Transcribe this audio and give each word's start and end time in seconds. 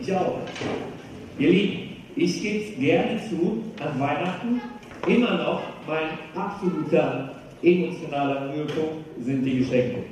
Ich 0.00 0.12
auch. 0.12 0.38
Ihr 1.38 1.50
Lieben, 1.50 1.96
ich 2.16 2.42
gebe 2.42 2.80
gerne 2.80 3.20
zu, 3.28 3.62
an 3.82 4.00
Weihnachten 4.00 4.60
immer 5.06 5.36
noch 5.36 5.62
mein 5.86 6.10
absoluter 6.34 7.34
emotionaler 7.62 8.52
Höhepunkt 8.52 9.04
sind 9.20 9.44
die 9.44 9.58
Geschenke. 9.58 10.04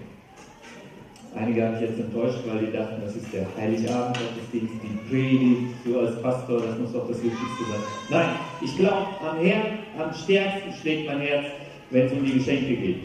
Einige 1.34 1.64
haben 1.64 1.72
mich 1.72 1.82
jetzt 1.82 2.00
enttäuscht, 2.00 2.38
weil 2.46 2.66
die 2.66 2.72
dachten, 2.72 3.02
das 3.04 3.14
ist 3.14 3.32
der 3.32 3.46
Heiligabend-Gottesdienst, 3.56 4.74
die 4.82 5.08
Predigt, 5.08 5.74
so 5.84 6.00
als 6.00 6.20
Pastor, 6.22 6.60
das 6.60 6.78
muss 6.78 6.92
doch 6.92 7.06
das 7.06 7.22
Wichtigste 7.22 7.64
sein. 7.70 7.80
Nein, 8.10 8.28
ich 8.62 8.76
glaube, 8.76 9.06
am, 9.20 10.02
am 10.02 10.14
stärksten 10.14 10.72
schlägt 10.80 11.06
mein 11.06 11.20
Herz, 11.20 11.46
wenn 11.90 12.06
es 12.06 12.12
um 12.12 12.24
die 12.24 12.32
Geschenke 12.32 12.76
geht. 12.76 12.96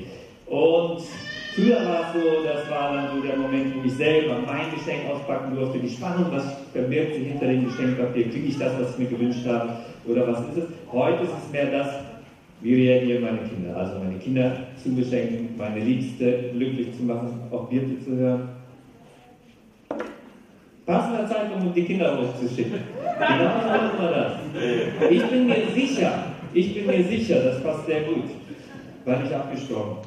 Und 0.48 1.04
früher 1.54 1.86
war 1.86 2.02
es 2.08 2.22
so, 2.22 2.44
das 2.44 2.70
war 2.70 2.94
dann 2.94 3.16
so 3.16 3.22
der 3.22 3.38
Moment, 3.38 3.76
wo 3.76 3.86
ich 3.86 3.94
selber 3.94 4.40
mein 4.46 4.72
Geschenk 4.74 5.10
auspacken 5.12 5.56
durfte. 5.56 5.80
Die 5.80 5.90
Spannung, 5.90 6.26
was 6.32 6.58
verbirgt 6.72 7.16
sich 7.16 7.28
hinter 7.28 7.48
dem 7.48 7.66
Geschenkpapier? 7.66 8.30
Kriege 8.30 8.48
ich 8.48 8.58
das, 8.58 8.74
was 8.80 8.92
ich 8.92 8.98
mir 9.00 9.18
gewünscht 9.18 9.46
habe? 9.48 9.70
Oder 10.06 10.28
was 10.28 10.42
ist 10.42 10.58
es? 10.58 10.66
Heute 10.92 11.24
ist 11.24 11.32
es 11.46 11.52
mehr 11.52 11.72
das, 11.72 11.88
wie 12.62 12.88
reagieren 12.88 13.24
meine 13.24 13.40
Kinder? 13.40 13.76
Also 13.76 14.00
meine 14.00 14.18
Kinder 14.20 14.58
zu 14.82 14.96
beschenken, 14.96 15.50
meine 15.58 15.80
Liebste 15.80 16.52
glücklich 16.54 16.96
zu 16.98 17.04
machen, 17.04 17.42
auch 17.52 17.70
Birte 17.70 18.00
zu 18.04 18.16
hören. 18.16 18.50
Passender 20.86 21.28
Zeitpunkt, 21.28 21.68
um 21.68 21.74
die 21.74 21.84
Kinder 21.84 22.18
hochzuschicken. 22.18 22.80
Genau 23.18 23.52
so 23.64 24.02
wir 24.02 24.12
das. 24.12 25.12
Ich 25.12 25.24
bin 25.24 25.48
mir 25.48 25.68
sicher, 25.74 26.26
ich 26.54 26.74
bin 26.74 26.86
mir 26.86 27.04
sicher, 27.06 27.36
das 27.42 27.64
passt 27.64 27.86
sehr 27.86 28.02
gut, 28.02 28.26
war 29.06 29.20
nicht 29.20 29.32
abgesprochen, 29.34 29.98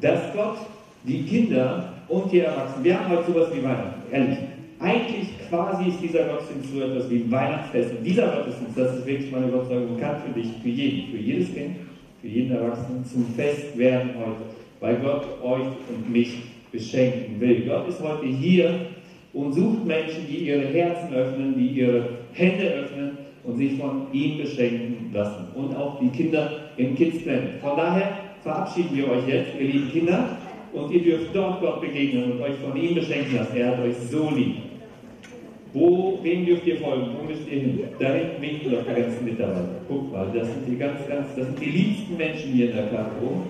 dass 0.00 0.32
Gott 0.34 0.58
die 1.04 1.22
Kinder 1.24 1.94
und 2.08 2.32
die 2.32 2.40
Erwachsenen, 2.40 2.84
wir 2.84 2.98
haben 2.98 3.16
heute 3.16 3.32
sowas 3.32 3.48
wie 3.54 3.62
Weihnachten, 3.62 4.12
ehrlich, 4.12 4.38
eigentlich 4.80 5.28
quasi 5.48 5.88
ist 5.88 6.00
dieser 6.00 6.24
Gottesdienst 6.24 6.72
so 6.72 6.80
etwas 6.80 7.10
wie 7.10 7.30
Weihnachtsfest. 7.30 7.96
Und 7.98 8.04
dieser 8.04 8.28
Gottesdienst, 8.28 8.78
das 8.78 8.96
ist 8.96 9.06
wirklich 9.06 9.32
meine 9.32 9.48
Überzeugung, 9.48 9.98
kann 9.98 10.16
für 10.22 10.38
dich, 10.38 10.48
für 10.62 10.68
jeden, 10.68 11.10
für 11.10 11.18
jedes 11.18 11.52
Kind, 11.52 11.76
für 12.20 12.28
jeden 12.28 12.54
Erwachsenen 12.54 13.04
zum 13.04 13.26
Fest 13.34 13.76
werden 13.76 14.10
heute, 14.18 14.42
weil 14.80 14.96
Gott 14.96 15.26
euch 15.42 15.66
und 15.88 16.10
mich 16.10 16.42
beschenken 16.70 17.40
will. 17.40 17.66
Gott 17.66 17.88
ist 17.88 18.00
heute 18.00 18.26
hier 18.26 18.86
und 19.32 19.52
sucht 19.52 19.84
Menschen, 19.84 20.26
die 20.28 20.48
ihre 20.48 20.66
Herzen 20.66 21.12
öffnen, 21.14 21.54
die 21.56 21.80
ihre 21.80 22.08
Hände 22.32 22.64
öffnen 22.64 23.18
und 23.44 23.56
sich 23.56 23.78
von 23.78 24.06
ihm 24.12 24.38
beschenken 24.38 25.10
lassen. 25.12 25.46
Und 25.54 25.74
auch 25.74 25.98
die 26.00 26.08
Kinder 26.10 26.50
im 26.76 26.94
Kids 26.94 27.22
Planet. 27.22 27.60
Von 27.60 27.76
daher 27.76 28.10
verabschieden 28.42 28.96
wir 28.96 29.10
euch 29.10 29.26
jetzt, 29.26 29.50
ihr 29.58 29.66
lieben 29.66 29.90
Kinder, 29.90 30.36
und 30.72 30.92
ihr 30.92 31.02
dürft 31.02 31.34
dort 31.34 31.60
Gott 31.60 31.80
begegnen 31.80 32.32
und 32.32 32.42
euch 32.42 32.56
von 32.56 32.76
ihm 32.76 32.94
beschenken 32.94 33.36
lassen. 33.36 33.56
Er 33.56 33.68
hat 33.68 33.80
euch 33.80 33.96
so 34.10 34.30
lieb. 34.30 34.56
Wo, 35.74 36.18
wem 36.22 36.46
dürft 36.46 36.66
ihr 36.66 36.78
folgen? 36.78 37.08
Wo 37.18 37.24
müsst 37.24 37.46
ihr 37.46 37.60
hin? 37.60 37.80
Da 37.98 38.12
hinten 38.14 38.40
winken 38.40 38.72
doch 38.72 38.82
die 38.88 39.00
ganzen 39.00 39.24
Mitarbeiter. 39.24 39.80
Guck 39.86 40.12
mal, 40.12 40.26
das 40.32 40.48
sind 40.48 40.66
die 40.66 40.76
ganz, 40.76 41.06
ganz, 41.06 41.26
das 41.36 41.46
sind 41.46 41.60
die 41.60 41.66
liebsten 41.66 42.16
Menschen 42.16 42.52
hier 42.52 42.70
in 42.70 42.76
der 42.76 42.86
Karo. 42.86 43.42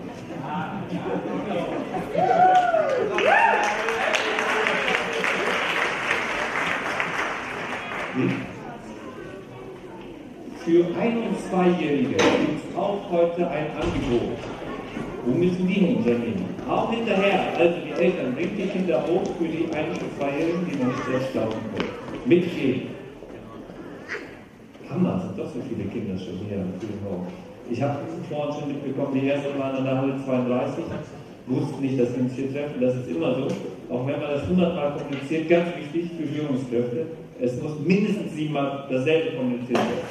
Für 10.65 10.85
Ein- 11.01 11.19
und 11.19 11.39
Zweijährige 11.49 12.09
gibt 12.09 12.21
es 12.21 12.77
auch 12.77 13.11
heute 13.11 13.49
ein 13.49 13.67
Angebot. 13.77 14.39
Wo 15.25 15.35
müssen 15.35 15.67
die 15.69 15.75
hin, 15.75 16.05
Janine? 16.05 16.58
Auch 16.69 16.91
hinterher, 16.91 17.57
also 17.59 17.75
die 17.81 18.03
Eltern, 18.03 18.35
bringt 18.35 18.59
die 18.59 18.67
Kinder 18.67 19.03
hoch 19.07 19.25
für 19.39 19.49
die 19.49 19.67
Ein- 19.75 19.91
und 19.91 20.19
Zweijährigen, 20.19 20.67
die 20.71 20.77
noch 20.77 20.89
nicht 20.89 21.05
selbst 21.07 21.35
laufen 21.35 21.61
können 21.75 21.99
mitgehen. 22.29 22.83
Hammer, 24.89 25.21
sind 25.21 25.39
doch 25.39 25.53
so 25.53 25.61
viele 25.69 25.89
Kinder 25.89 26.17
schon 26.19 26.45
hier 26.49 26.61
am 26.61 26.73
frühen 26.79 27.03
Morgen. 27.05 27.27
Ich 27.71 27.83
habe 27.83 27.99
vorhin 28.29 28.55
schon 28.55 28.69
mitbekommen, 28.69 29.21
die 29.21 29.29
ersten 29.29 29.59
waren 29.59 29.77
an 29.77 29.85
der 29.85 29.99
Halle 29.99 30.15
32, 30.25 30.85
wussten 31.47 31.83
nicht, 31.83 32.01
dass 32.01 32.15
wir 32.15 32.23
uns 32.23 32.33
hier 32.35 32.53
treffen. 32.53 32.81
Das 32.81 32.97
ist 32.97 33.09
immer 33.09 33.35
so. 33.35 33.49
Auch 33.93 34.07
wenn 34.07 34.21
man 34.21 34.31
das 34.31 34.47
hundertmal 34.49 34.93
kommuniziert, 34.97 35.49
ganz 35.49 35.69
wichtig 35.77 36.11
für 36.17 36.27
Führungskräfte. 36.27 37.07
Es 37.41 37.61
muss 37.63 37.79
mindestens 37.85 38.35
siebenmal 38.35 38.87
dasselbe 38.91 39.37
kommuniziert 39.37 39.79
werden. 39.79 40.09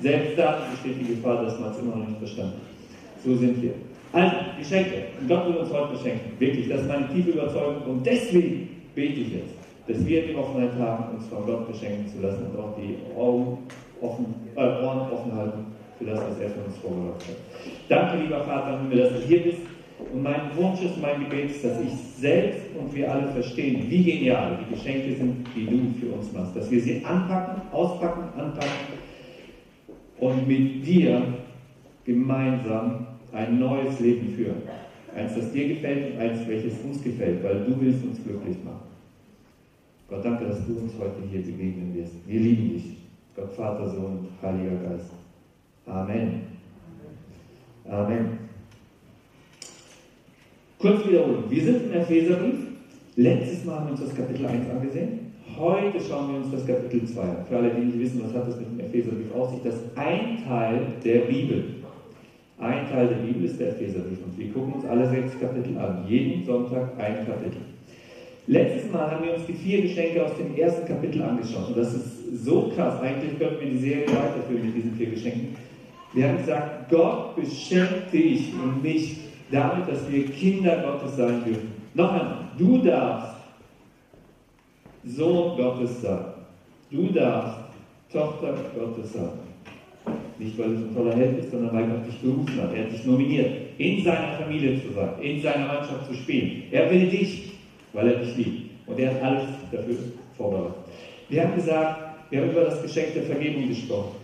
Selbst 0.00 0.38
da 0.38 0.58
besteht 0.70 1.00
die 1.00 1.14
Gefahr, 1.14 1.44
dass 1.44 1.58
man 1.60 1.70
es 1.70 1.78
immer 1.78 1.96
noch 1.96 2.08
nicht 2.08 2.18
verstanden 2.18 2.54
hat. 2.54 3.24
So 3.24 3.36
sind 3.36 3.62
wir. 3.62 3.74
Also, 4.12 4.36
Geschenke. 4.58 5.04
Und 5.20 5.28
Gott 5.28 5.46
will 5.46 5.56
uns 5.56 5.72
heute 5.72 5.92
beschenken. 5.92 6.32
Wirklich, 6.38 6.68
das 6.68 6.82
ist 6.82 6.88
meine 6.88 7.08
tiefe 7.08 7.30
Überzeugung. 7.30 7.82
Und 7.86 8.06
deswegen 8.06 8.68
bete 8.94 9.20
ich 9.20 9.32
jetzt 9.32 9.62
dass 9.86 10.06
wir 10.06 10.26
die 10.26 10.34
Offenheit 10.34 10.74
haben, 10.78 11.16
uns 11.16 11.26
von 11.26 11.44
Gott 11.44 11.66
beschenken 11.70 12.06
zu 12.08 12.20
lassen 12.22 12.46
und 12.46 12.58
auch 12.58 12.76
die 12.76 12.96
Augen 13.18 13.58
offen, 14.00 14.26
äh, 14.54 14.60
Ohren 14.60 15.10
offen 15.10 15.34
halten 15.34 15.66
für 15.98 16.04
das, 16.04 16.20
was 16.20 16.38
er 16.38 16.50
für 16.50 16.60
uns 16.60 16.76
vorbereitet 16.78 17.28
hat. 17.28 17.36
Danke, 17.88 18.22
lieber 18.22 18.42
Vater 18.44 18.80
dass 18.90 19.12
du 19.12 19.26
hier 19.26 19.42
bist. 19.42 19.58
Und 20.12 20.22
mein 20.22 20.56
Wunsch 20.56 20.82
ist, 20.82 21.00
mein 21.00 21.20
Gebet 21.20 21.50
ist, 21.50 21.64
dass 21.64 21.80
ich 21.80 21.92
selbst 22.18 22.60
und 22.76 22.92
wir 22.92 23.12
alle 23.12 23.28
verstehen, 23.28 23.88
wie 23.88 24.02
genial 24.02 24.58
die 24.60 24.74
Geschenke 24.74 25.14
sind, 25.14 25.46
die 25.54 25.66
du 25.66 25.94
für 26.00 26.12
uns 26.14 26.32
machst. 26.32 26.56
Dass 26.56 26.68
wir 26.70 26.80
sie 26.80 27.04
anpacken, 27.04 27.62
auspacken, 27.70 28.24
anpacken 28.36 28.68
und 30.18 30.48
mit 30.48 30.84
dir 30.84 31.22
gemeinsam 32.04 33.06
ein 33.32 33.58
neues 33.58 33.98
Leben 34.00 34.28
führen. 34.28 34.62
Eins, 35.14 35.34
das 35.34 35.52
dir 35.52 35.68
gefällt 35.68 36.14
und 36.14 36.20
eins, 36.20 36.46
welches 36.46 36.74
uns 36.80 37.02
gefällt, 37.02 37.42
weil 37.42 37.64
du 37.64 37.80
willst 37.80 38.04
uns 38.04 38.22
glücklich 38.22 38.56
machen. 38.64 38.92
Gott, 40.08 40.24
danke, 40.24 40.46
dass 40.46 40.66
du 40.66 40.78
uns 40.78 40.92
heute 40.98 41.22
hier 41.30 41.40
begegnen 41.40 41.94
wirst. 41.94 42.14
Wir 42.26 42.40
lieben 42.40 42.74
dich. 42.74 42.96
Gott, 43.34 43.52
Vater, 43.52 43.88
Sohn 43.88 44.28
Heiliger 44.42 44.76
Geist. 44.76 45.12
Amen. 45.86 46.42
Amen. 47.88 48.38
Kurz 50.78 51.06
wiederholen. 51.06 51.44
Wir 51.48 51.64
sind 51.64 51.84
im 51.84 51.92
Epheserbrief. 51.92 52.54
Letztes 53.16 53.64
Mal 53.64 53.76
haben 53.76 53.86
wir 53.86 53.92
uns 53.92 54.00
das 54.00 54.14
Kapitel 54.14 54.46
1 54.46 54.70
angesehen. 54.70 55.32
Heute 55.58 56.00
schauen 56.00 56.30
wir 56.30 56.36
uns 56.38 56.50
das 56.50 56.66
Kapitel 56.66 57.06
2 57.06 57.20
an. 57.20 57.46
Für 57.48 57.58
alle, 57.58 57.70
die 57.74 57.84
nicht 57.84 57.98
wissen, 57.98 58.22
was 58.24 58.34
hat 58.34 58.48
das 58.48 58.58
mit 58.58 58.70
dem 58.70 58.80
Epheserbrief 58.80 59.34
auf 59.34 59.50
sich, 59.50 59.62
das 59.62 59.74
ist 59.76 59.96
ein 59.96 60.42
Teil 60.46 60.86
der 61.04 61.20
Bibel. 61.20 61.64
Ein 62.62 62.88
Teil 62.88 63.08
der 63.08 63.16
Bibel 63.16 63.44
ist 63.44 63.58
der 63.58 63.70
Epheserbrief. 63.70 64.18
Und 64.24 64.38
wir 64.38 64.52
gucken 64.52 64.74
uns 64.74 64.84
alle 64.84 65.08
sechs 65.10 65.38
Kapitel 65.40 65.76
an. 65.78 66.04
Jeden 66.08 66.44
Sonntag 66.44 66.90
ein 66.96 67.26
Kapitel. 67.26 67.60
Letztes 68.46 68.92
Mal 68.92 69.10
haben 69.10 69.24
wir 69.24 69.34
uns 69.34 69.46
die 69.46 69.52
vier 69.52 69.82
Geschenke 69.82 70.24
aus 70.24 70.36
dem 70.36 70.56
ersten 70.56 70.86
Kapitel 70.86 71.22
angeschaut. 71.22 71.68
Und 71.68 71.76
das 71.76 71.92
ist 71.92 72.44
so 72.44 72.70
krass. 72.74 73.00
Eigentlich 73.00 73.36
könnten 73.36 73.60
wir 73.60 73.70
die 73.70 73.78
Serie 73.78 74.06
weiterführen 74.06 74.66
mit 74.66 74.76
diesen 74.76 74.92
vier 74.94 75.10
Geschenken. 75.10 75.56
Wir 76.12 76.28
haben 76.28 76.36
gesagt, 76.38 76.88
Gott 76.88 77.34
beschenkt 77.34 78.12
dich 78.12 78.52
und 78.54 78.82
mich 78.82 79.16
damit, 79.50 79.88
dass 79.88 80.10
wir 80.10 80.26
Kinder 80.26 80.84
Gottes 80.86 81.16
sein 81.16 81.42
dürfen. 81.44 81.72
Noch 81.94 82.12
einmal, 82.12 82.48
du 82.58 82.78
darfst 82.78 83.36
Sohn 85.04 85.56
Gottes 85.56 86.00
sein. 86.00 86.24
Du 86.90 87.06
darfst 87.12 87.58
Tochter 88.12 88.54
Gottes 88.78 89.14
sein. 89.14 89.41
Nicht, 90.38 90.58
weil 90.58 90.76
so 90.76 90.84
ein 90.84 90.94
toller 90.94 91.14
Held 91.14 91.36
bist, 91.36 91.50
sondern 91.50 91.74
weil 91.74 91.86
Gott 91.86 92.06
dich 92.06 92.18
berufen 92.18 92.62
hat. 92.62 92.74
Er 92.74 92.84
hat 92.84 92.92
dich 92.92 93.04
nominiert, 93.04 93.50
in 93.78 94.02
seiner 94.02 94.32
Familie 94.38 94.80
zu 94.82 94.92
sein, 94.92 95.10
in 95.20 95.40
seiner 95.40 95.66
Mannschaft 95.66 96.06
zu 96.08 96.14
spielen. 96.14 96.64
Er 96.70 96.90
will 96.90 97.08
dich 97.08 97.52
weil 97.92 98.08
er 98.08 98.18
dich 98.18 98.36
liebt. 98.36 98.70
Und 98.86 98.98
er 98.98 99.14
hat 99.14 99.22
alles 99.22 99.44
dafür 99.70 99.96
vorbereitet. 100.36 100.76
Wir 101.28 101.42
haben 101.42 101.54
gesagt, 101.54 102.00
wir 102.30 102.40
haben 102.40 102.50
über 102.50 102.64
das 102.64 102.82
Geschenk 102.82 103.14
der 103.14 103.24
Vergebung 103.24 103.68
gesprochen. 103.68 104.16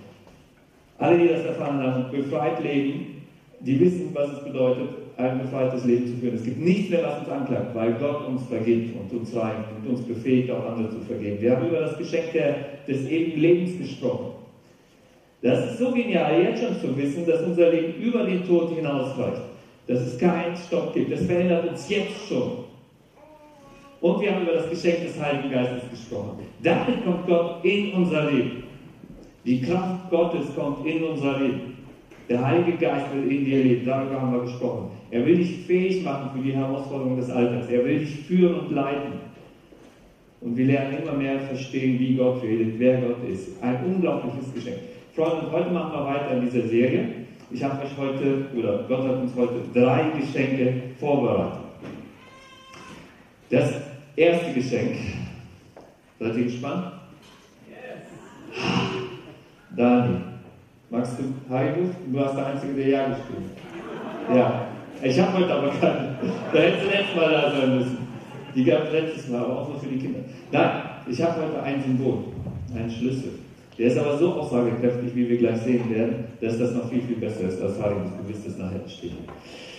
Alle, 0.99 1.19
die 1.19 1.29
das 1.29 1.45
erfahren 1.45 1.81
haben, 1.81 2.11
befreit 2.11 2.63
leben, 2.63 3.23
die 3.61 3.79
wissen, 3.81 4.11
was 4.13 4.33
es 4.33 4.45
bedeutet, 4.45 4.89
ein 5.17 5.39
befreites 5.41 5.85
Leben 5.85 6.07
zu 6.07 6.17
führen. 6.17 6.35
Es 6.35 6.45
gibt 6.45 6.59
nichts 6.59 6.91
mehr, 6.91 7.03
was 7.03 7.21
uns 7.21 7.29
anklagt, 7.29 7.75
weil 7.75 7.93
Gott 7.95 8.27
uns 8.27 8.45
vergibt 8.47 8.97
und 8.97 9.19
uns 9.19 9.35
reicht 9.35 9.65
und 9.77 9.91
uns 9.91 10.03
befähigt, 10.03 10.51
auch 10.51 10.65
andere 10.65 10.91
zu 10.91 11.01
vergeben. 11.01 11.41
Wir 11.41 11.57
haben 11.57 11.69
über 11.69 11.81
das 11.81 11.99
Geschenk 11.99 12.33
der, 12.33 12.57
des 12.87 13.09
ewigen 13.09 13.41
Lebens 13.41 13.79
gesprochen. 13.79 14.38
Das 15.41 15.71
ist 15.71 15.79
so 15.79 15.93
genial, 15.93 16.43
jetzt 16.43 16.63
schon 16.63 16.81
zu 16.81 16.97
wissen, 16.97 17.25
dass 17.27 17.43
unser 17.43 17.71
Leben 17.71 17.95
über 18.03 18.25
den 18.25 18.45
Tod 18.47 18.75
hinausreicht. 18.75 19.43
Dass 19.87 20.01
es 20.01 20.19
keinen 20.19 20.57
Stopp 20.57 20.93
gibt. 20.93 21.13
Das 21.13 21.25
verändert 21.25 21.69
uns 21.69 21.89
jetzt 21.89 22.27
schon. 22.29 22.65
Und 24.01 24.21
wir 24.21 24.35
haben 24.35 24.43
über 24.43 24.53
das 24.53 24.69
Geschenk 24.69 25.03
des 25.05 25.21
Heiligen 25.21 25.51
Geistes 25.51 25.91
gesprochen. 25.91 26.41
Damit 26.63 27.05
kommt 27.05 27.27
Gott 27.27 27.65
in 27.65 27.93
unser 27.95 28.31
Leben. 28.31 28.65
Die 29.45 29.63
Kraft 29.63 30.11
Gottes 30.11 30.55
kommt 30.55 30.87
in 30.87 31.03
unser 31.05 31.39
Leben. 31.39 31.79
Der 32.29 32.45
Heilige 32.45 32.77
Geist 32.77 33.07
will 33.15 33.33
in 33.33 33.45
dir 33.45 33.65
leben. 33.65 33.87
Darüber 33.87 34.21
haben 34.21 34.33
wir 34.35 34.43
gesprochen. 34.43 34.91
Er 35.11 35.25
will 35.25 35.37
dich 35.37 35.61
fähig 35.67 36.05
machen 36.05 36.31
für 36.35 36.45
die 36.45 36.53
Herausforderungen 36.53 37.17
des 37.17 37.31
Alltags. 37.31 37.69
Er 37.71 37.85
will 37.85 38.01
dich 38.01 38.15
führen 38.27 38.61
und 38.61 38.73
leiten. 38.73 39.13
Und 40.41 40.57
wir 40.57 40.67
lernen 40.67 40.99
immer 41.03 41.15
mehr 41.15 41.41
verstehen, 41.41 41.99
wie 41.99 42.15
Gott 42.15 42.43
redet, 42.43 42.79
wer 42.79 43.01
Gott 43.01 43.29
ist. 43.29 43.61
Ein 43.63 43.85
unglaubliches 43.85 44.53
Geschenk. 44.55 44.79
Freunde, 45.19 45.51
heute 45.51 45.71
machen 45.71 45.93
wir 45.95 46.07
weiter 46.07 46.31
in 46.37 46.43
dieser 46.43 46.69
Serie. 46.69 47.09
Ich 47.51 47.65
habe 47.65 47.83
euch 47.83 47.91
heute, 47.99 48.47
oder 48.57 48.85
Gott 48.87 49.03
hat 49.03 49.17
uns 49.17 49.33
heute 49.35 49.63
drei 49.75 50.11
Geschenke 50.17 50.83
vorbereitet. 51.01 51.59
Das 53.51 53.73
erste 54.15 54.53
Geschenk 54.53 54.97
Seid 56.21 56.37
ihr 56.37 56.45
gespannt? 56.45 56.93
Yes. 57.69 58.63
Dani, 59.77 60.19
magst 60.89 61.19
du 61.19 61.53
Heidus? 61.53 61.89
Du 62.07 62.17
warst 62.17 62.37
der 62.37 62.47
Einzige, 62.47 62.75
der 62.75 62.89
Ja 62.89 63.09
gespielt 63.09 63.59
Ja. 64.33 64.69
Ich 65.03 65.19
habe 65.19 65.39
heute 65.39 65.53
aber 65.53 65.71
keine. 65.71 66.17
Da 66.53 66.59
hättest 66.61 66.85
du 66.85 66.91
letztes 66.91 67.17
Mal 67.17 67.33
da 67.33 67.51
sein 67.51 67.77
müssen. 67.77 67.99
Die 68.55 68.65
gab 68.65 68.85
es 68.85 68.93
letztes 68.93 69.29
Mal, 69.31 69.41
aber 69.41 69.63
auch 69.63 69.69
nur 69.69 69.81
für 69.81 69.89
die 69.89 69.99
Kinder. 69.99 70.21
Nein, 70.53 70.71
ich 71.09 71.21
habe 71.21 71.43
heute 71.43 71.61
ein 71.61 71.83
Symbol, 71.83 72.19
einen 72.73 72.91
Schlüssel. 72.91 73.48
Der 73.79 73.87
ist 73.87 73.99
aber 73.99 74.19
so 74.19 74.33
aussagekräftig, 74.33 75.15
wie 75.15 75.29
wir 75.29 75.37
gleich 75.37 75.61
sehen 75.61 75.89
werden, 75.89 76.25
dass 76.41 76.59
das 76.59 76.75
noch 76.75 76.91
viel, 76.91 77.03
viel 77.03 77.17
besser 77.17 77.43
ist, 77.49 77.63
als 77.63 77.79
wirst 78.27 78.47
es 78.47 78.59
nachher 78.59 78.79
bestätigen. 78.79 79.25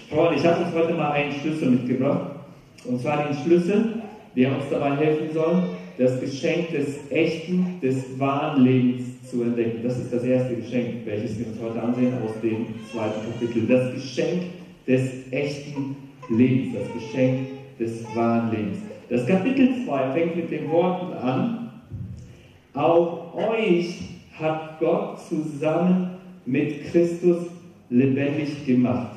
Freunde, 0.09 0.35
ich 0.39 0.45
habe 0.45 0.63
uns 0.63 0.73
heute 0.73 0.93
mal 0.93 1.11
einen 1.11 1.33
Schlüssel 1.33 1.71
mitgebracht. 1.71 2.31
Und 2.85 3.01
zwar 3.01 3.27
den 3.27 3.35
Schlüssel, 3.35 4.01
der 4.37 4.55
uns 4.55 4.63
dabei 4.71 4.95
helfen 4.95 5.27
soll, 5.33 5.63
das 5.97 6.19
Geschenk 6.21 6.71
des 6.71 7.11
echten, 7.11 7.77
des 7.81 8.17
wahren 8.17 8.63
Lebens 8.63 9.29
zu 9.29 9.43
entdecken. 9.43 9.81
Das 9.83 9.97
ist 9.97 10.13
das 10.13 10.23
erste 10.23 10.55
Geschenk, 10.55 11.05
welches 11.05 11.37
wir 11.37 11.47
uns 11.47 11.57
heute 11.61 11.81
ansehen 11.81 12.13
aus 12.23 12.39
dem 12.41 12.67
zweiten 12.91 13.19
Kapitel. 13.33 13.67
Das 13.67 13.93
Geschenk 13.93 14.43
des 14.87 15.31
echten 15.31 15.97
Lebens, 16.29 16.73
das 16.73 16.93
Geschenk 16.93 17.47
des 17.77 18.05
wahren 18.15 18.49
Lebens. 18.51 18.77
Das 19.09 19.27
Kapitel 19.27 19.85
2 19.85 20.11
fängt 20.13 20.35
mit 20.37 20.51
den 20.51 20.69
Worten 20.69 21.13
an, 21.13 21.68
auch 22.73 23.33
euch 23.35 24.01
hat 24.37 24.79
Gott 24.79 25.19
zusammen 25.27 26.11
mit 26.45 26.91
Christus 26.91 27.47
lebendig 27.89 28.65
gemacht. 28.65 29.15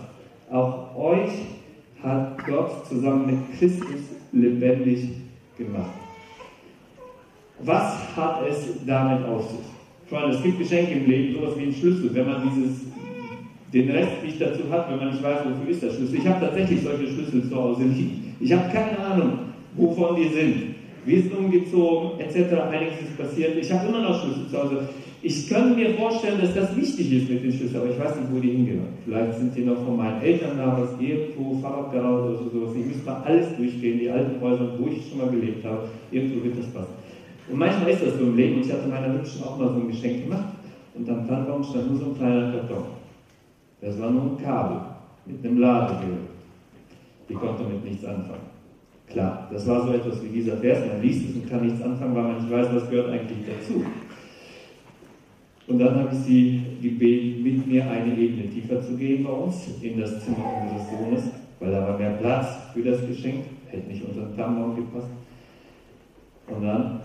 Auch 0.51 0.95
euch 0.97 1.31
hat 2.03 2.45
Gott 2.47 2.87
zusammen 2.89 3.27
mit 3.27 3.59
Christus 3.59 4.01
lebendig 4.33 5.09
gemacht. 5.57 5.91
Was 7.61 8.17
hat 8.17 8.43
es 8.49 8.85
damit 8.87 9.25
auf 9.25 9.49
sich? 9.51 9.61
Freunde, 10.09 10.37
es 10.37 10.43
gibt 10.43 10.59
Geschenke 10.59 10.93
im 10.93 11.09
Leben, 11.09 11.35
sowas 11.35 11.57
wie 11.57 11.65
ein 11.65 11.73
Schlüssel. 11.73 12.11
Wenn 12.13 12.27
man 12.27 12.43
dieses, 12.43 12.81
den 13.73 13.91
Rest 13.91 14.23
nicht 14.25 14.41
dazu 14.41 14.63
hat, 14.71 14.91
wenn 14.91 14.99
man 14.99 15.11
nicht 15.11 15.23
weiß, 15.23 15.39
wofür 15.45 15.71
ist 15.71 15.83
der 15.83 15.91
Schlüssel. 15.91 16.19
Ich 16.19 16.27
habe 16.27 16.45
tatsächlich 16.45 16.83
solche 16.83 17.07
Schlüssel 17.07 17.49
zu 17.49 17.57
Hause 17.57 17.85
liegen. 17.85 18.35
Ich 18.41 18.53
habe 18.53 18.69
keine 18.71 18.99
Ahnung, 18.99 19.39
wovon 19.75 20.17
die 20.17 20.29
sind. 20.29 20.72
Wir 21.05 21.23
sind 21.23 21.37
umgezogen, 21.37 22.21
etc. 22.21 22.53
Einiges 22.71 23.03
ist 23.03 23.19
passiert. 23.19 23.57
Ich 23.57 23.73
habe 23.73 23.89
immer 23.89 24.03
noch 24.03 24.23
Schlüssel 24.23 24.49
zu 24.49 24.63
Hause. 24.63 24.89
Ich 25.25 25.49
könnte 25.49 25.77
mir 25.77 25.95
vorstellen, 25.95 26.41
dass 26.41 26.55
das 26.55 26.77
wichtig 26.77 27.13
ist 27.13 27.31
mit 27.31 27.45
den 27.45 27.53
Schlüsseln, 27.53 27.83
aber 27.83 27.91
ich 27.91 27.99
weiß 27.99 28.17
nicht, 28.17 28.33
wo 28.33 28.41
die 28.41 28.51
hingehen. 28.51 28.83
Vielleicht 29.05 29.39
sind 29.39 29.57
die 29.57 29.65
noch 29.65 29.85
von 29.85 29.97
meinen 29.97 30.21
Eltern 30.21 30.59
damals 30.59 30.91
irgendwo, 30.99 31.59
Fahrradgarage 31.61 32.23
oder 32.23 32.51
sowas. 32.51 32.77
Ich 32.77 32.87
müsste 32.87 33.07
mal 33.07 33.23
alles 33.25 33.57
durchgehen, 33.57 34.01
die 34.01 34.11
alten 34.11 34.41
Häuser, 34.41 34.77
wo 34.79 34.89
ich 34.89 35.09
schon 35.09 35.19
mal 35.19 35.29
gelebt 35.29 35.65
habe. 35.65 35.89
Irgendwo 36.11 36.45
wird 36.45 36.59
das 36.59 36.67
passen. 36.67 36.95
Und 37.49 37.59
manchmal 37.59 37.91
ist 37.91 38.03
das 38.03 38.15
so 38.15 38.25
im 38.25 38.37
Leben. 38.37 38.61
Ich 38.61 38.73
hatte 38.73 38.89
meiner 38.89 39.15
Hübschen 39.15 39.45
auch 39.45 39.59
mal 39.59 39.69
so 39.69 39.81
ein 39.81 39.89
Geschenk 39.89 40.25
gemacht 40.25 40.55
und 40.95 41.09
am 41.09 41.27
Tannenbaum 41.27 41.63
stand 41.65 41.91
nur 41.91 42.01
so 42.01 42.07
ein 42.07 42.17
kleiner 42.17 42.53
Karton. 42.53 42.85
Das 43.81 44.01
war 44.01 44.11
nur 44.11 44.23
ein 44.23 44.43
Kabel 44.43 44.79
mit 45.27 45.45
einem 45.45 45.59
Ladegerät. 45.59 46.31
Die 47.29 47.35
konnte 47.35 47.63
mit 47.65 47.85
nichts 47.85 48.05
anfangen. 48.05 48.53
Klar, 49.13 49.49
das 49.53 49.67
war 49.67 49.87
so 49.87 49.93
etwas 49.93 50.23
wie 50.23 50.29
dieser 50.29 50.57
Vers. 50.57 50.79
Man 50.87 51.03
liest 51.03 51.29
es 51.29 51.35
und 51.35 51.49
kann 51.49 51.67
nichts 51.67 51.83
anfangen, 51.83 52.15
weil 52.15 52.23
man 52.23 52.37
nicht 52.37 52.51
weiß, 52.51 52.69
was 52.73 52.89
gehört 52.89 53.11
eigentlich 53.11 53.39
dazu. 53.47 53.85
Und 55.67 55.79
dann 55.79 55.95
habe 55.97 56.09
ich 56.13 56.19
sie 56.21 56.63
gebeten, 56.81 57.43
mit 57.43 57.67
mir 57.67 57.89
eine 57.89 58.17
Ebene 58.17 58.49
tiefer 58.49 58.83
zu 58.83 58.97
gehen 58.97 59.25
bei 59.25 59.31
uns, 59.31 59.69
in 59.81 60.01
das 60.01 60.25
Zimmer 60.25 60.63
unseres 60.63 60.91
Sohnes, 60.91 61.31
weil 61.61 61.71
da 61.71 61.89
war 61.89 61.99
mehr 61.99 62.13
Platz 62.13 62.47
für 62.73 62.83
das 62.83 63.07
Geschenk, 63.07 63.45
hätte 63.69 63.89
nicht 63.89 64.03
unter 64.05 64.27
den 64.27 64.37
Tannenbaum 64.37 64.77
gepasst. 64.77 65.09
Und 66.49 66.65
dann 66.65 67.01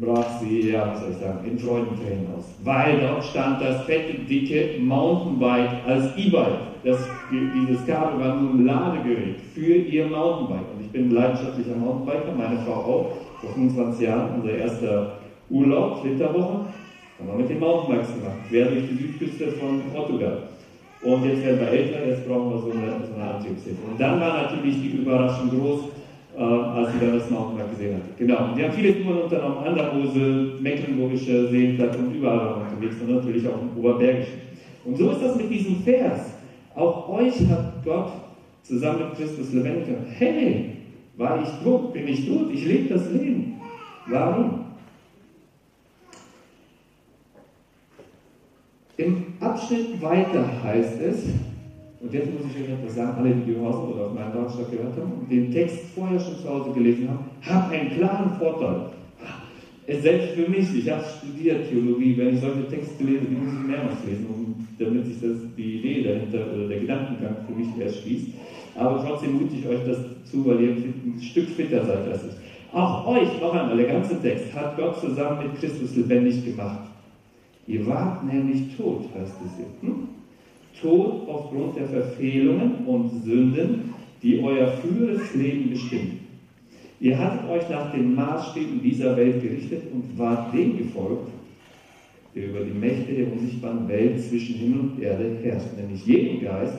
brach 0.00 0.40
sie, 0.40 0.70
ja, 0.70 0.90
was 0.92 1.00
soll 1.00 1.10
ich 1.10 1.18
sagen, 1.18 1.44
in 1.44 1.58
Freudentränen 1.58 2.26
aus. 2.36 2.44
Weil 2.62 3.00
dort 3.00 3.24
stand 3.24 3.60
das 3.60 3.84
fette, 3.84 4.14
dicke 4.18 4.80
Mountainbike 4.80 5.86
als 5.86 6.16
E-Bike. 6.16 6.74
Dieses 6.82 7.86
Kabel 7.86 8.20
war 8.20 8.36
nur 8.36 8.54
ein 8.54 8.66
Ladegerät 8.66 9.40
für 9.54 9.74
ihr 9.74 10.06
Mountainbike. 10.06 10.66
Und 10.74 10.80
ich 10.84 10.90
bin 10.90 11.10
leidenschaftlicher 11.10 11.76
Mountainbiker, 11.76 12.32
meine 12.36 12.58
Frau 12.60 12.74
auch, 12.74 13.12
vor 13.40 13.50
25 13.54 14.06
Jahren, 14.06 14.40
unser 14.40 14.54
erster 14.54 15.12
Urlaub, 15.50 16.02
Flitterwochen. 16.02 16.66
Haben 17.18 17.28
wir 17.28 17.34
mit 17.36 17.48
den 17.48 17.60
Mountainbikes 17.60 18.14
gemacht, 18.14 18.36
quer 18.48 18.66
durch 18.66 18.88
die 18.88 18.96
Südküste 18.96 19.52
von 19.52 19.80
Portugal. 19.92 20.48
Und 21.02 21.24
jetzt 21.24 21.44
werden 21.44 21.60
wir 21.60 21.68
älter, 21.68 22.06
jetzt 22.06 22.26
brauchen 22.26 22.50
wir 22.50 22.58
so 22.58 22.70
eine, 22.70 23.06
so 23.06 23.14
eine 23.14 23.34
Antriebshilfe. 23.34 23.78
Und 23.90 24.00
dann 24.00 24.20
war 24.20 24.42
natürlich 24.42 24.80
die 24.80 24.96
Überraschung 24.96 25.50
groß, 25.50 25.80
äh, 26.36 26.40
als 26.40 26.92
sie 26.92 26.98
dann 26.98 27.18
das 27.18 27.30
Mountainbike 27.30 27.70
gesehen 27.70 27.94
hat. 27.96 28.18
Genau. 28.18 28.44
Und 28.44 28.58
die 28.58 28.64
haben 28.64 28.72
viele 28.72 29.02
Touren 29.02 29.22
unternommen, 29.22 29.64
an 29.64 29.74
der 29.74 29.92
Mosel, 29.92 30.60
Mecklenburgische 30.60 31.48
Seenplatte 31.48 31.98
und 31.98 32.14
überall 32.14 32.62
unterwegs 32.62 32.96
und 33.00 33.14
natürlich 33.14 33.46
auch 33.48 33.60
im 33.60 33.78
Oberbergischen. 33.78 34.40
Und 34.84 34.96
so 34.96 35.10
ist 35.10 35.22
das 35.22 35.36
mit 35.36 35.50
diesem 35.50 35.76
Vers. 35.82 36.34
Auch 36.74 37.08
euch 37.08 37.48
hat 37.48 37.84
Gott 37.84 38.12
zusammen 38.62 39.00
mit 39.00 39.14
Christus 39.14 39.52
lebendig 39.52 39.86
gemacht. 39.86 40.06
Hey, 40.18 40.72
war 41.16 41.42
ich 41.42 41.48
tot? 41.62 41.92
Bin 41.92 42.08
ich 42.08 42.26
tot? 42.26 42.50
Ich 42.52 42.64
lebe 42.64 42.94
das 42.94 43.10
Leben. 43.12 43.60
Warum? 44.08 44.64
Im 48.96 49.24
Abschnitt 49.40 50.00
weiter 50.02 50.46
heißt 50.62 51.00
es, 51.00 51.24
und 52.04 52.12
jetzt 52.12 52.28
muss 52.34 52.42
ich 52.52 52.62
euch 52.62 52.68
etwas 52.68 52.96
sagen, 52.96 53.16
alle, 53.16 53.34
die 53.34 53.54
gehorsen 53.54 53.94
oder 53.94 54.06
auf 54.06 54.14
meinen 54.14 54.32
Ratschlag 54.32 54.70
gehört 54.70 54.94
haben 54.94 55.12
und 55.20 55.30
den 55.30 55.50
Text 55.50 55.78
vorher 55.94 56.20
schon 56.20 56.36
zu 56.36 56.50
Hause 56.50 56.72
gelesen 56.74 57.08
haben, 57.08 57.24
haben 57.40 57.72
einen 57.72 57.90
klaren 57.96 58.38
Vorteil. 58.38 58.90
Selbst 59.88 60.34
für 60.34 60.50
mich, 60.50 60.66
ich 60.76 60.90
habe 60.90 61.02
studiert 61.02 61.68
Theologie, 61.68 62.16
wenn 62.18 62.34
ich 62.34 62.40
solche 62.40 62.68
Texte 62.68 63.04
lese, 63.04 63.24
die 63.24 63.34
muss 63.34 63.54
ich 63.54 63.66
mehrmals 63.66 64.04
lesen, 64.04 64.26
um, 64.28 64.66
damit 64.78 65.06
sich 65.06 65.20
das, 65.20 65.32
die 65.56 65.78
Idee 65.78 66.02
dahinter 66.02 66.52
oder 66.54 66.68
der 66.68 66.80
Gedankengang 66.80 67.36
für 67.46 67.54
mich 67.54 67.68
erst 67.80 68.02
schließt. 68.02 68.28
Aber 68.74 69.02
trotzdem 69.02 69.38
mute 69.38 69.56
ich 69.56 69.66
euch 69.66 69.84
das 69.86 69.98
zu, 70.30 70.44
weil 70.44 70.60
ihr 70.60 70.70
ein 70.72 71.18
Stück 71.22 71.48
fitter 71.48 71.84
seid 71.86 72.06
als 72.06 72.24
ich. 72.24 72.34
Auch 72.72 73.06
euch, 73.06 73.40
noch 73.40 73.54
einmal, 73.54 73.76
der 73.78 73.86
ganze 73.86 74.20
Text, 74.20 74.52
hat 74.52 74.76
Gott 74.76 75.00
zusammen 75.00 75.38
mit 75.38 75.58
Christus 75.58 75.94
lebendig 75.94 76.44
gemacht. 76.44 76.80
Ihr 77.66 77.86
wart 77.86 78.24
nämlich 78.24 78.76
tot, 78.76 79.04
heißt 79.14 79.36
es 79.44 79.56
hier. 79.56 79.88
Hm? 79.88 80.13
Tot 80.80 81.28
aufgrund 81.28 81.76
der 81.76 81.86
Verfehlungen 81.86 82.84
und 82.86 83.10
Sünden, 83.24 83.94
die 84.22 84.40
euer 84.40 84.68
früheres 84.68 85.34
Leben 85.34 85.70
bestimmen. 85.70 86.20
Ihr 87.00 87.18
hattet 87.18 87.48
euch 87.50 87.68
nach 87.68 87.92
den 87.92 88.14
Maßstäben 88.14 88.80
dieser 88.82 89.16
Welt 89.16 89.42
gerichtet 89.42 89.82
und 89.92 90.18
wart 90.18 90.54
dem 90.54 90.78
gefolgt, 90.78 91.28
der 92.34 92.48
über 92.48 92.60
die 92.60 92.72
Mächte 92.72 93.12
der 93.12 93.30
unsichtbaren 93.32 93.86
Welt 93.88 94.20
zwischen 94.20 94.54
Himmel 94.56 94.80
und 94.80 95.02
Erde 95.02 95.36
herrscht, 95.42 95.76
nämlich 95.76 96.06
jedem 96.06 96.40
Geist, 96.40 96.78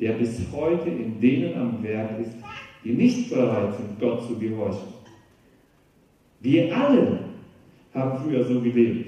der 0.00 0.12
bis 0.12 0.40
heute 0.52 0.88
in 0.88 1.20
denen 1.20 1.56
am 1.56 1.82
Werk 1.82 2.20
ist, 2.20 2.32
die 2.84 2.92
nicht 2.92 3.30
bereit 3.30 3.76
sind, 3.76 3.98
Gott 4.00 4.26
zu 4.26 4.36
gehorchen. 4.38 4.88
Wir 6.40 6.76
alle 6.76 7.20
haben 7.92 8.18
früher 8.22 8.44
so 8.44 8.60
gelebt. 8.60 9.06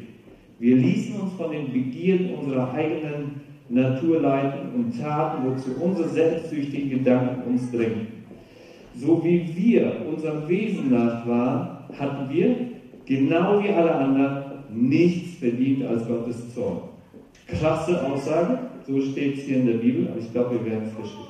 Wir 0.59 0.77
ließen 0.77 1.21
uns 1.21 1.33
von 1.35 1.51
den 1.53 1.73
Begierden 1.73 2.35
unserer 2.35 2.73
eigenen 2.73 3.40
Natur 3.71 4.21
leiten 4.21 4.75
und 4.75 5.01
taten, 5.01 5.47
wozu 5.47 5.71
unsere 5.81 6.09
selbstsüchtigen 6.09 6.91
Gedanken 6.91 7.51
uns 7.51 7.71
drängen. 7.71 8.09
So 8.97 9.23
wie 9.23 9.47
wir 9.57 9.93
unserem 10.13 10.49
Wesen 10.49 10.91
nach 10.91 11.27
waren, 11.27 11.79
hatten 11.97 12.35
wir, 12.35 12.57
genau 13.07 13.63
wie 13.63 13.69
alle 13.69 13.95
anderen, 13.95 14.43
nichts 14.73 15.39
verdient 15.39 15.87
als 15.87 16.07
Gottes 16.07 16.53
Zorn. 16.53 16.81
Krasse 17.47 18.05
Aussage, 18.05 18.59
so 18.87 19.01
steht 19.01 19.39
es 19.39 19.45
hier 19.45 19.59
in 19.59 19.67
der 19.67 19.75
Bibel, 19.75 20.09
aber 20.09 20.19
ich 20.19 20.33
glaube, 20.33 20.55
wir 20.55 20.71
werden 20.71 20.85
es 20.87 20.93
verstehen. 20.93 21.27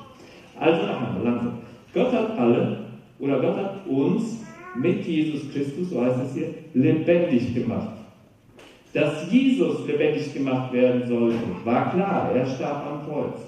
Also 0.59 0.85
noch 0.87 1.01
einmal, 1.01 1.23
langsam. 1.23 1.53
Gott 1.93 2.11
hat 2.11 2.37
alle, 2.39 2.77
oder 3.19 3.39
Gott 3.39 3.57
hat 3.57 3.87
uns 3.87 4.39
mit 4.75 5.05
Jesus 5.05 5.51
Christus, 5.51 5.91
so 5.91 6.03
heißt 6.03 6.19
es 6.25 6.33
hier, 6.33 6.47
lebendig 6.73 7.53
gemacht. 7.53 8.00
Dass 8.93 9.31
Jesus 9.31 9.87
lebendig 9.87 10.33
gemacht 10.33 10.73
werden 10.73 11.07
sollte, 11.07 11.39
war 11.63 11.91
klar, 11.91 12.31
er 12.35 12.45
starb 12.45 12.85
am 12.85 13.07
Kreuz. 13.07 13.39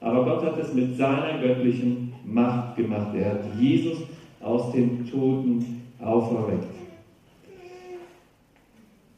Aber 0.00 0.24
Gott 0.24 0.44
hat 0.44 0.58
es 0.58 0.72
mit 0.72 0.96
seiner 0.96 1.38
göttlichen 1.42 2.12
Macht 2.24 2.76
gemacht. 2.76 3.14
Er 3.14 3.32
hat 3.32 3.40
Jesus 3.58 3.98
aus 4.40 4.72
den 4.72 5.08
Toten 5.10 5.82
auferweckt. 6.00 6.68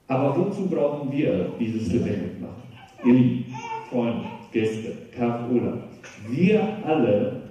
Aber 0.08 0.36
wozu 0.36 0.66
brauchen 0.66 1.12
wir 1.12 1.52
dieses 1.60 1.92
lebendig 1.92 2.40
machen? 2.40 2.62
Ihr 3.04 3.12
Lieben, 3.12 3.44
Freunde, 3.90 4.24
Gäste, 4.52 4.92
Kafola. 5.16 5.84
Wir 6.28 6.62
alle 6.84 7.42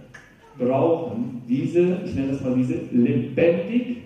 brauchen 0.57 1.41
diese, 1.47 2.01
ich 2.05 2.15
nenne 2.15 2.33
das 2.33 2.41
mal 2.41 2.55
diese 2.55 2.81
lebendig 2.91 3.97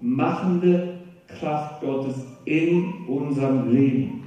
machende 0.00 0.93
Kraft 1.38 1.80
Gottes 1.80 2.26
in 2.44 3.06
unserem 3.06 3.72
Leben. 3.72 4.22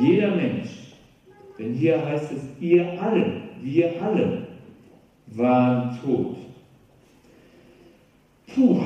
Jeder 0.00 0.34
Mensch, 0.34 0.94
denn 1.58 1.74
hier 1.74 2.04
heißt 2.04 2.32
es, 2.32 2.42
ihr 2.60 3.00
alle, 3.00 3.42
wir 3.60 4.02
alle 4.02 4.46
waren 5.26 5.98
tot. 6.02 6.36
Puh, 8.54 8.80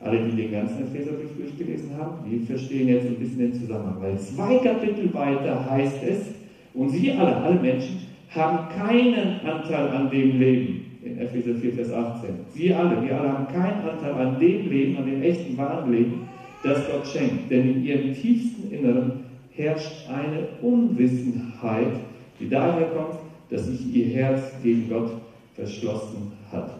alle, 0.00 0.24
die 0.24 0.36
den 0.36 0.52
ganzen 0.52 0.82
Epheserbrief 0.82 1.36
durchgelesen 1.36 1.96
haben, 1.96 2.28
die 2.28 2.40
verstehen 2.40 2.88
jetzt 2.88 3.06
ein 3.06 3.16
bisschen 3.16 3.38
den 3.38 3.54
Zusammenhang. 3.54 4.00
Weil 4.00 4.18
zwei 4.18 4.56
Kapitel 4.58 5.12
weiter 5.14 5.70
heißt 5.70 6.02
es, 6.02 6.34
und 6.74 6.88
sie 6.88 7.12
alle, 7.12 7.36
alle 7.36 7.60
Menschen, 7.60 8.00
haben 8.30 8.68
keinen 8.70 9.40
Anteil 9.40 9.88
an 9.90 10.10
dem 10.10 10.38
Leben. 10.38 10.91
In 11.04 11.18
Epheser 11.18 11.54
4, 11.54 11.72
Vers 11.72 11.92
18. 11.92 12.30
Sie 12.54 12.72
alle, 12.72 13.02
wir 13.02 13.18
alle 13.18 13.32
haben 13.32 13.48
keinen 13.48 13.88
Anteil 13.88 14.12
an 14.12 14.38
dem 14.38 14.70
Leben, 14.70 14.96
an 14.96 15.06
dem 15.06 15.22
echten, 15.22 15.56
wahren 15.56 15.90
Leben, 15.90 16.28
das 16.62 16.86
Gott 16.88 17.06
schenkt. 17.06 17.50
Denn 17.50 17.74
in 17.74 17.84
ihrem 17.84 18.14
tiefsten 18.14 18.72
Inneren 18.72 19.24
herrscht 19.50 20.08
eine 20.08 20.46
Unwissenheit, 20.62 21.94
die 22.38 22.48
daher 22.48 22.86
kommt, 22.88 23.18
dass 23.50 23.66
sich 23.66 23.94
ihr 23.94 24.06
Herz 24.14 24.52
gegen 24.62 24.88
Gott 24.88 25.10
verschlossen 25.54 26.32
hat. 26.50 26.78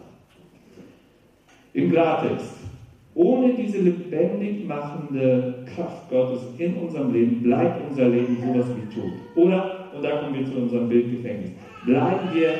Im 1.73 1.91
Klartext, 1.91 2.57
ohne 3.15 3.53
diese 3.53 3.79
lebendig 3.79 4.65
machende 4.65 5.65
Kraft 5.75 6.09
Gottes 6.09 6.41
in 6.57 6.75
unserem 6.75 7.13
Leben 7.13 7.43
bleibt 7.43 7.89
unser 7.89 8.07
Leben 8.07 8.37
sowas 8.37 8.67
wie 8.69 8.95
tot. 8.95 9.11
Oder, 9.35 9.89
und 9.95 10.03
da 10.03 10.17
kommen 10.17 10.39
wir 10.39 10.45
zu 10.45 10.57
unserem 10.57 10.87
Bildgefängnis, 10.87 11.51
bleiben 11.85 12.29
wir 12.33 12.53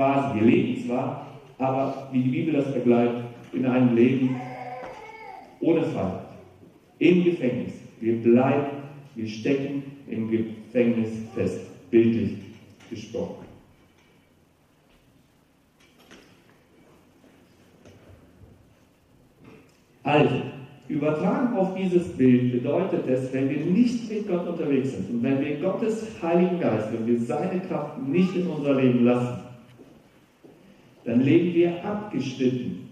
quasi, 0.00 0.40
wir 0.40 0.46
leben 0.46 0.86
zwar, 0.86 1.26
aber 1.58 2.08
wie 2.10 2.22
die 2.22 2.30
Bibel 2.30 2.54
das 2.54 2.70
vergleicht, 2.70 3.16
in 3.52 3.66
einem 3.66 3.94
Leben 3.94 4.40
ohne 5.60 5.82
Freiheit, 5.82 6.22
im 6.98 7.24
Gefängnis. 7.24 7.74
Wir 8.00 8.22
bleiben, 8.22 8.78
wir 9.14 9.28
stecken 9.28 9.82
im 10.08 10.30
Gefängnis 10.30 11.10
fest, 11.34 11.60
bildlich 11.90 12.38
gesprochen. 12.88 13.44
Also, 20.02 20.36
übertragen 20.88 21.54
auf 21.58 21.74
dieses 21.74 22.16
Bild 22.16 22.52
bedeutet 22.52 23.06
es, 23.06 23.30
wenn 23.34 23.50
wir 23.50 23.66
nicht 23.66 24.10
mit 24.10 24.26
Gott 24.26 24.48
unterwegs 24.48 24.92
sind 24.92 25.10
und 25.10 25.22
wenn 25.22 25.44
wir 25.44 25.60
Gottes 25.60 26.06
Heiligen 26.22 26.58
Geist, 26.58 26.90
wenn 26.90 27.06
wir 27.06 27.20
seine 27.20 27.60
Kraft 27.60 27.98
nicht 28.08 28.34
in 28.34 28.46
unser 28.46 28.74
Leben 28.74 29.04
lassen, 29.04 29.49
dann 31.10 31.20
leben 31.22 31.54
wir 31.54 31.84
abgeschnitten 31.84 32.88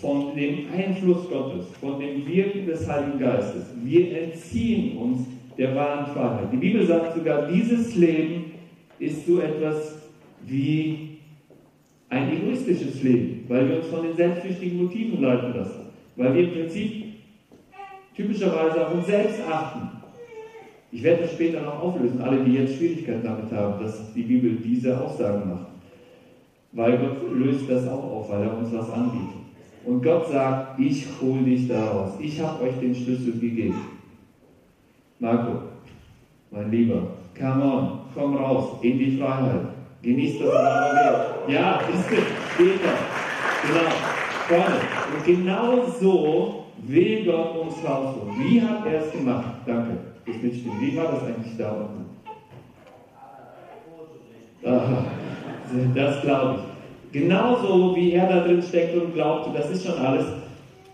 von 0.00 0.34
dem 0.36 0.66
Einfluss 0.76 1.28
Gottes, 1.28 1.66
von 1.80 1.98
dem 1.98 2.26
Wirken 2.26 2.66
des 2.66 2.88
Heiligen 2.88 3.18
Geistes. 3.18 3.64
Wir 3.82 4.22
entziehen 4.22 4.96
uns 4.98 5.26
der 5.56 5.74
wahren 5.74 6.06
Freiheit. 6.12 6.52
Die 6.52 6.56
Bibel 6.56 6.86
sagt 6.86 7.16
sogar, 7.16 7.48
dieses 7.48 7.96
Leben 7.96 8.52
ist 8.98 9.26
so 9.26 9.40
etwas 9.40 10.02
wie 10.46 11.18
ein 12.08 12.30
egoistisches 12.32 13.02
Leben, 13.02 13.44
weil 13.48 13.68
wir 13.68 13.76
uns 13.76 13.86
von 13.86 14.02
den 14.02 14.16
selbstsüchtigen 14.16 14.82
Motiven 14.82 15.22
leiten 15.22 15.54
lassen 15.54 15.90
weil 16.20 16.34
wir 16.34 16.44
im 16.44 16.52
Prinzip 16.52 17.04
typischerweise 18.14 18.86
auf 18.86 18.94
uns 18.94 19.06
selbst 19.06 19.40
achten. 19.48 19.88
Ich 20.92 21.02
werde 21.02 21.22
das 21.22 21.32
später 21.32 21.62
noch 21.62 21.80
auflösen, 21.80 22.20
alle, 22.20 22.44
die 22.44 22.52
jetzt 22.52 22.76
Schwierigkeiten 22.76 23.22
damit 23.22 23.50
haben, 23.52 23.82
dass 23.82 24.12
die 24.12 24.22
Bibel 24.22 24.56
diese 24.56 25.00
Aussagen 25.00 25.48
macht. 25.48 25.69
Weil 26.72 26.98
Gott 26.98 27.32
löst 27.32 27.68
das 27.68 27.88
auch 27.88 28.04
auf, 28.04 28.30
weil 28.30 28.42
er 28.42 28.56
uns 28.56 28.72
was 28.72 28.90
anbietet. 28.90 29.40
Und 29.84 30.02
Gott 30.02 30.28
sagt, 30.28 30.78
ich 30.78 31.06
hole 31.20 31.42
dich 31.42 31.66
daraus. 31.66 32.12
Ich 32.20 32.40
habe 32.40 32.64
euch 32.64 32.78
den 32.78 32.94
Schlüssel 32.94 33.32
gegeben. 33.32 33.80
Marco, 35.18 35.62
mein 36.50 36.70
Lieber, 36.70 37.02
come 37.36 37.64
on, 37.64 37.98
komm 38.14 38.36
raus 38.36 38.78
in 38.82 38.98
die 38.98 39.16
Freiheit. 39.16 39.66
Genieß 40.02 40.38
das 40.38 40.48
wahre. 40.48 41.26
Ja, 41.48 41.80
ist 41.80 42.10
es, 42.10 42.54
später. 42.54 42.94
Genau 43.66 43.90
vorne. 44.50 44.80
Und 45.14 45.24
genau 45.24 45.86
so 46.00 46.64
will 46.86 47.24
Gott 47.24 47.56
uns 47.56 47.74
rausholen. 47.84 48.34
Wie 48.38 48.60
hat 48.60 48.86
er 48.86 49.04
es 49.04 49.12
gemacht? 49.12 49.54
Danke 49.66 49.98
fürs 50.24 50.42
Mitstimmen. 50.42 50.80
Wie 50.80 50.96
war 50.96 51.12
das 51.12 51.24
eigentlich 51.24 51.56
da 51.56 51.72
unten? 51.72 52.10
Aha, 54.62 55.04
das 55.94 56.22
glaube 56.22 56.56
ich. 56.56 57.20
Genauso 57.20 57.96
wie 57.96 58.12
er 58.12 58.28
da 58.28 58.44
drin 58.44 58.62
steckt 58.62 58.96
und 58.96 59.14
glaubte, 59.14 59.50
das 59.56 59.70
ist 59.70 59.84
schon 59.84 59.98
alles. 59.98 60.26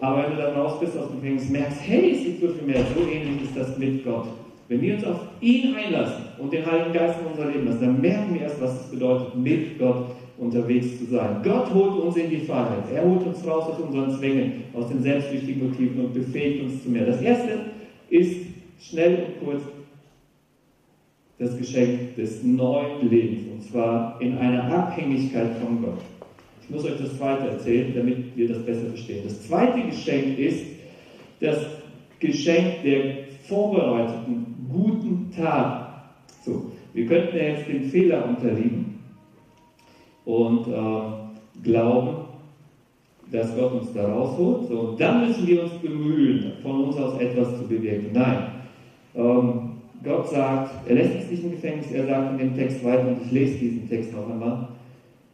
Aber 0.01 0.23
wenn 0.23 0.37
du 0.37 0.43
dann 0.43 0.55
raus 0.55 0.81
bist 0.81 0.97
aus 0.97 1.09
dem 1.09 1.21
Gefängnis, 1.21 1.49
merkst, 1.49 1.79
hey, 1.83 2.13
es 2.13 2.25
gibt 2.25 2.41
so 2.41 2.49
viel 2.49 2.67
mehr. 2.67 2.85
So 2.95 3.01
ähnlich 3.03 3.43
ist 3.45 3.57
das 3.57 3.77
mit 3.79 4.05
Gott. 4.05 4.27
Wenn 4.69 4.81
wir 4.81 4.95
uns 4.95 5.05
auf 5.05 5.21
ihn 5.41 5.75
einlassen 5.75 6.25
und 6.39 6.53
den 6.53 6.67
Heiligen 6.67 6.93
Geist 6.93 7.19
in 7.21 7.27
unser 7.27 7.51
Leben 7.51 7.67
lassen, 7.67 7.81
dann 7.81 8.01
merken 8.01 8.35
wir 8.35 8.43
erst, 8.43 8.61
was 8.61 8.81
es 8.81 8.91
bedeutet, 8.91 9.37
mit 9.37 9.79
Gott 9.79 10.07
unterwegs 10.39 10.99
zu 10.99 11.07
sein. 11.07 11.41
Gott 11.43 11.73
holt 11.73 12.03
uns 12.03 12.17
in 12.17 12.31
die 12.31 12.39
Freiheit. 12.39 12.85
Er 12.95 13.05
holt 13.05 13.25
uns 13.27 13.47
raus 13.47 13.71
aus 13.71 13.79
unseren 13.79 14.11
Zwängen, 14.19 14.65
aus 14.75 14.89
den 14.89 15.03
selbstsüchtigen 15.03 15.69
Motiven 15.69 16.05
und 16.05 16.15
befähigt 16.15 16.65
uns 16.65 16.83
zu 16.83 16.91
mehr. 16.91 17.07
Das 17.07 17.23
erste 17.23 17.61
ist 18.11 18.47
schnell 18.81 19.19
und 19.41 19.47
kurz 19.47 19.63
das 21.39 21.57
Geschenk 21.59 22.17
des 22.17 22.43
neuen 22.43 23.09
Lebens 23.11 23.43
und 23.53 23.63
zwar 23.63 24.21
in 24.21 24.39
einer 24.39 24.65
Abhängigkeit 24.65 25.57
von 25.59 25.83
Gott. 25.83 26.01
Ich 26.63 26.71
muss 26.71 26.85
euch 26.85 26.99
das 26.99 27.17
zweite 27.17 27.49
erzählen, 27.49 27.93
damit 27.95 28.37
wir 28.37 28.49
das 28.49 28.65
besser 28.65 28.87
verstehen. 28.87 29.25
Das 29.25 29.47
zweite 29.47 29.83
Geschenk 29.83 30.39
ist 30.39 30.65
das 31.41 31.59
Geschenk 32.19 32.83
der 32.83 33.27
vorbereiteten 33.47 34.47
guten 34.69 35.31
Tat. 35.37 36.07
So, 36.45 36.73
wir 36.95 37.07
könnten 37.07 37.37
ja 37.37 37.43
jetzt 37.43 37.69
den 37.69 37.85
Fehler 37.85 38.25
unterliegen 38.29 38.99
und 40.25 40.67
äh, 40.67 41.63
glauben, 41.63 42.27
dass 43.31 43.55
Gott 43.55 43.73
uns 43.73 43.93
da 43.93 44.09
rausholt. 44.09 44.69
So, 44.69 44.81
und 44.81 45.01
dann 45.01 45.27
müssen 45.27 45.47
wir 45.47 45.65
uns 45.65 45.73
bemühen, 45.75 46.53
von 46.63 46.85
uns 46.85 46.97
aus 46.97 47.21
etwas 47.21 47.59
zu 47.59 47.69
bewirken. 47.69 48.11
Nein. 48.13 48.47
Ähm, 49.15 49.76
Gott 50.07 50.31
sagt, 50.31 50.89
er 50.89 50.95
lässt 50.95 51.17
uns 51.17 51.31
nicht 51.31 51.45
im 51.45 51.51
Gefängnis, 51.51 51.91
er 51.93 52.07
sagt 52.07 52.33
in 52.33 52.39
dem 52.39 52.57
Text 52.57 52.85
weiter, 52.85 53.09
und 53.09 53.23
ich 53.27 53.33
lese 53.33 53.59
diesen 53.59 53.89
Text 53.89 54.13
noch 54.13 54.31
einmal, 54.31 54.69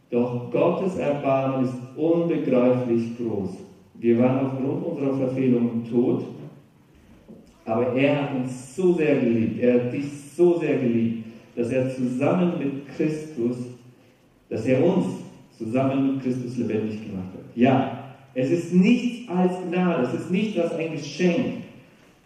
doch 0.09 0.51
Gottes 0.51 0.97
Erbarmen 0.97 1.65
ist 1.65 1.75
unbegreiflich 1.95 3.17
groß. 3.17 3.51
Wir 3.95 4.19
waren 4.19 4.47
aufgrund 4.47 4.85
unserer 4.85 5.17
Verfehlungen 5.17 5.83
tot, 5.89 6.25
aber 7.65 7.93
er 7.93 8.21
hat 8.21 8.35
uns 8.35 8.75
so 8.75 8.93
sehr 8.93 9.15
geliebt, 9.19 9.61
er 9.61 9.85
hat 9.85 9.93
dich 9.93 10.05
so 10.35 10.59
sehr 10.59 10.77
geliebt, 10.77 11.27
dass 11.55 11.69
er 11.69 11.89
zusammen 11.89 12.53
mit 12.59 12.87
Christus 12.97 13.57
dass 14.53 14.65
er 14.65 14.85
uns 14.85 15.05
zusammen 15.57 16.13
mit 16.13 16.23
Christus 16.23 16.57
lebendig 16.57 17.03
gemacht 17.03 17.33
hat. 17.33 17.55
Ja, 17.55 18.13
es 18.35 18.51
ist 18.51 18.71
nichts 18.71 19.29
als 19.29 19.53
Gnade, 19.67 20.03
es 20.03 20.21
ist 20.21 20.31
nicht 20.31 20.59
als 20.59 20.73
ein 20.73 20.91
Geschenk, 20.91 21.63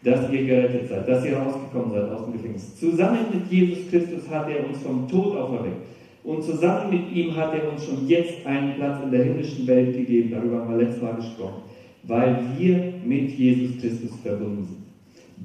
dass 0.03 0.31
ihr 0.31 0.45
gerettet 0.45 0.89
seid, 0.89 1.07
dass 1.07 1.25
ihr 1.25 1.37
rausgekommen 1.37 1.91
seid 1.91 2.11
aus 2.11 2.25
dem 2.25 2.33
Gefängnis. 2.33 2.75
Zusammen 2.75 3.25
mit 3.33 3.51
Jesus 3.51 3.89
Christus 3.89 4.29
hat 4.29 4.49
er 4.49 4.67
uns 4.67 4.77
vom 4.79 5.07
Tod 5.07 5.35
auferweckt. 5.37 5.81
Und 6.23 6.43
zusammen 6.43 6.89
mit 6.89 7.15
ihm 7.15 7.35
hat 7.35 7.53
er 7.53 7.71
uns 7.71 7.85
schon 7.85 8.07
jetzt 8.07 8.45
einen 8.45 8.75
Platz 8.75 9.01
in 9.03 9.11
der 9.11 9.23
himmlischen 9.23 9.65
Welt 9.65 9.95
gegeben. 9.95 10.31
Darüber 10.31 10.59
haben 10.59 10.77
wir 10.77 10.83
letztes 10.83 11.01
Mal 11.01 11.15
gesprochen. 11.15 11.63
Weil 12.03 12.37
wir 12.57 12.93
mit 13.05 13.31
Jesus 13.31 13.81
Christus 13.81 14.11
verbunden 14.21 14.65
sind. 14.65 14.87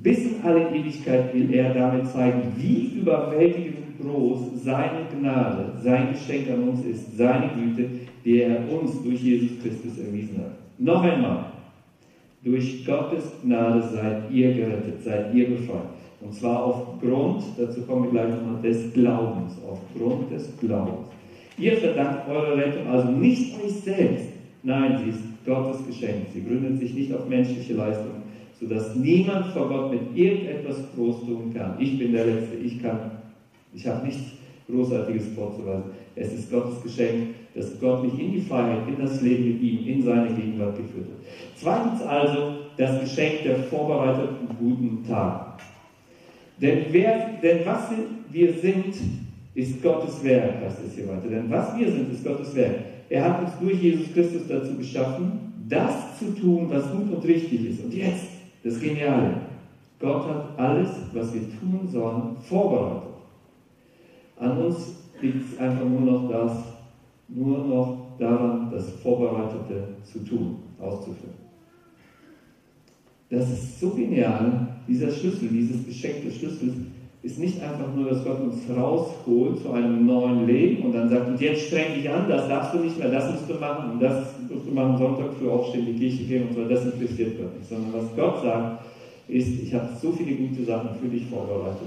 Bis 0.02 0.18
in 0.18 0.42
alle 0.42 0.70
Ewigkeit 0.70 1.32
will 1.34 1.52
er 1.54 1.74
damit 1.74 2.08
zeigen, 2.08 2.52
wie 2.56 2.98
überwältigend 2.98 4.00
groß 4.00 4.62
seine 4.64 5.06
Gnade, 5.16 5.72
sein 5.82 6.12
Geschenk 6.12 6.50
an 6.50 6.68
uns 6.68 6.84
ist, 6.84 7.16
seine 7.16 7.50
Güte, 7.54 7.88
die 8.24 8.40
er 8.40 8.58
uns 8.72 9.02
durch 9.02 9.22
Jesus 9.22 9.60
Christus 9.62 9.98
erwiesen 9.98 10.38
hat. 10.38 10.56
Noch 10.78 11.02
einmal, 11.02 11.51
durch 12.44 12.84
Gottes 12.84 13.24
Gnade 13.42 13.82
seid 13.82 14.30
ihr 14.30 14.52
gerettet, 14.52 15.02
seid 15.02 15.34
ihr 15.34 15.50
befreit. 15.50 15.90
Und 16.20 16.34
zwar 16.34 16.64
aufgrund, 16.64 17.42
dazu 17.56 17.82
kommen 17.82 18.04
wir 18.04 18.10
gleich 18.10 18.34
nochmal, 18.34 18.62
des 18.62 18.92
Glaubens, 18.92 19.54
aufgrund 19.68 20.30
des 20.30 20.56
Glaubens. 20.58 21.08
Ihr 21.58 21.76
verdankt 21.76 22.28
eure 22.28 22.56
Rettung 22.56 22.86
also 22.86 23.10
nicht 23.10 23.62
euch 23.62 23.72
selbst, 23.72 24.28
nein, 24.62 25.00
sie 25.04 25.10
ist 25.10 25.20
Gottes 25.44 25.86
Geschenk. 25.86 26.26
Sie 26.32 26.42
gründet 26.42 26.78
sich 26.78 26.94
nicht 26.94 27.12
auf 27.12 27.28
menschliche 27.28 27.74
Leistung, 27.74 28.22
sodass 28.58 28.94
niemand 28.96 29.46
vor 29.46 29.68
Gott 29.68 29.90
mit 29.90 30.16
irgendetwas 30.16 30.76
groß 30.94 31.20
tun 31.26 31.52
kann. 31.54 31.74
Ich 31.78 31.98
bin 31.98 32.12
der 32.12 32.26
Letzte, 32.26 32.56
ich 32.56 32.80
kann 32.80 33.22
ich 33.74 33.86
habe 33.86 34.06
nichts 34.06 34.32
Großartiges 34.72 35.28
vorzuweisen. 35.34 35.84
Es 36.16 36.32
ist 36.32 36.50
Gottes 36.50 36.82
Geschenk, 36.82 37.34
dass 37.54 37.78
Gott 37.80 38.02
mich 38.02 38.18
in 38.18 38.32
die 38.32 38.40
Freiheit, 38.40 38.88
in 38.88 38.98
das 38.98 39.20
Leben 39.20 39.52
mit 39.52 39.62
ihm, 39.62 39.86
in 39.86 40.02
seine 40.02 40.28
Gegenwart 40.28 40.76
geführt 40.76 41.06
hat. 41.06 41.26
Zweitens 41.56 42.02
also 42.02 42.54
das 42.76 43.00
Geschenk 43.00 43.42
der 43.44 43.56
vorbereiteten 43.64 44.48
guten 44.58 45.04
Taten. 45.06 45.62
Denn, 46.60 46.86
wer, 46.90 47.30
denn 47.42 47.66
was 47.66 47.90
wir 48.30 48.52
sind, 48.54 48.94
ist 49.54 49.82
Gottes 49.82 50.22
Werk, 50.24 50.62
heißt 50.64 50.78
es 50.86 50.94
hier 50.94 51.08
weiter. 51.08 51.28
Denn 51.28 51.50
was 51.50 51.76
wir 51.76 51.90
sind, 51.90 52.12
ist 52.12 52.24
Gottes 52.24 52.54
Werk. 52.54 52.76
Er 53.08 53.24
hat 53.24 53.42
uns 53.42 53.50
durch 53.60 53.82
Jesus 53.82 54.12
Christus 54.14 54.42
dazu 54.48 54.74
geschaffen, 54.76 55.52
das 55.68 56.18
zu 56.18 56.34
tun, 56.34 56.68
was 56.70 56.90
gut 56.92 57.12
und 57.12 57.24
richtig 57.24 57.70
ist. 57.70 57.84
Und 57.84 57.92
jetzt, 57.92 58.28
das 58.64 58.80
Geniale. 58.80 59.34
Gott 59.98 60.26
hat 60.28 60.58
alles, 60.58 60.88
was 61.12 61.32
wir 61.34 61.42
tun 61.42 61.86
sollen, 61.86 62.36
vorbereitet. 62.42 63.11
An 64.42 64.58
uns 64.58 64.92
liegt 65.20 65.52
es 65.52 65.56
einfach 65.56 65.86
nur 65.86 66.00
noch 66.00 66.28
das, 66.28 66.64
nur 67.28 67.62
noch 67.64 68.18
daran, 68.18 68.68
das 68.72 68.90
Vorbereitete 68.90 69.86
zu 70.02 70.18
tun, 70.18 70.56
auszuführen. 70.78 71.32
das 73.30 73.52
ist 73.52 73.78
so 73.78 73.90
genial, 73.90 74.66
dieser 74.88 75.10
Schlüssel, 75.10 75.48
dieses 75.48 75.86
Geschenk 75.86 76.22
des 76.22 76.34
Schlüssels, 76.34 76.72
ist 77.22 77.38
nicht 77.38 77.60
einfach 77.60 77.94
nur, 77.94 78.04
dass 78.04 78.24
Gott 78.24 78.40
uns 78.40 78.68
rausholt 78.68 79.60
zu 79.60 79.70
einem 79.70 80.06
neuen 80.06 80.44
Leben 80.44 80.82
und 80.82 80.92
dann 80.92 81.08
sagt, 81.08 81.28
und 81.28 81.40
jetzt 81.40 81.62
streng 81.68 81.94
dich 81.94 82.10
an, 82.10 82.28
das 82.28 82.48
darfst 82.48 82.74
du 82.74 82.78
nicht 82.78 82.98
mehr, 82.98 83.08
das 83.08 83.30
musst 83.30 83.48
du 83.48 83.54
machen 83.54 83.92
und 83.92 84.00
das 84.00 84.34
musst 84.48 84.66
du 84.66 84.72
machen, 84.72 84.96
Sonntag 84.96 85.32
für 85.34 85.48
aufstehen, 85.48 85.84
die 85.84 85.92
Kirche 85.92 86.24
gehen 86.24 86.42
und 86.42 86.52
so, 86.52 86.64
das 86.64 86.84
interessiert 86.84 87.38
Gott 87.38 87.54
nicht, 87.54 87.68
sondern 87.68 87.92
was 87.92 88.12
Gott 88.16 88.40
sagt, 88.40 88.82
ist, 89.28 89.56
ich 89.62 89.72
habe 89.72 89.86
so 90.00 90.10
viele 90.10 90.34
gute 90.34 90.64
Sachen 90.64 90.92
für 90.94 91.06
dich 91.06 91.24
vorbereitet. 91.24 91.86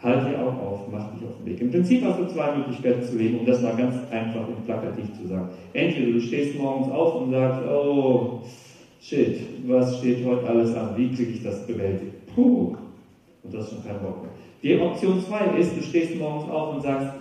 Halt 0.00 0.28
dir 0.28 0.40
auch 0.40 0.56
auf, 0.58 0.80
mach 0.92 1.12
dich 1.12 1.26
auf 1.26 1.36
den 1.38 1.46
Weg. 1.46 1.60
Im 1.60 1.72
Prinzip 1.72 2.04
hast 2.04 2.20
du 2.20 2.26
zwei 2.28 2.54
Möglichkeiten 2.54 3.02
zu 3.02 3.16
leben, 3.16 3.40
um 3.40 3.46
das 3.46 3.60
mal 3.62 3.74
ganz 3.74 3.96
einfach 4.10 4.46
und 4.46 4.64
plakativ 4.64 5.06
zu 5.20 5.26
sagen. 5.26 5.48
Entweder 5.72 6.12
du 6.12 6.20
stehst 6.20 6.56
morgens 6.56 6.88
auf 6.88 7.16
und 7.16 7.30
sagst, 7.30 7.66
oh, 7.68 8.40
shit, 9.00 9.40
was 9.66 9.98
steht 9.98 10.24
heute 10.24 10.46
alles 10.46 10.72
an? 10.74 10.96
Wie 10.96 11.10
kriege 11.10 11.32
ich 11.32 11.42
das 11.42 11.66
bewältigt? 11.66 12.12
Puh, 12.32 12.76
und 13.42 13.54
das 13.54 13.64
ist 13.64 13.70
schon 13.70 13.82
kein 13.82 14.00
Bock 14.00 14.22
mehr. 14.22 14.30
Die 14.62 14.80
Option 14.80 15.20
2 15.20 15.58
ist, 15.58 15.76
du 15.76 15.82
stehst 15.82 16.16
morgens 16.16 16.48
auf 16.48 16.74
und 16.74 16.82
sagst, 16.82 17.14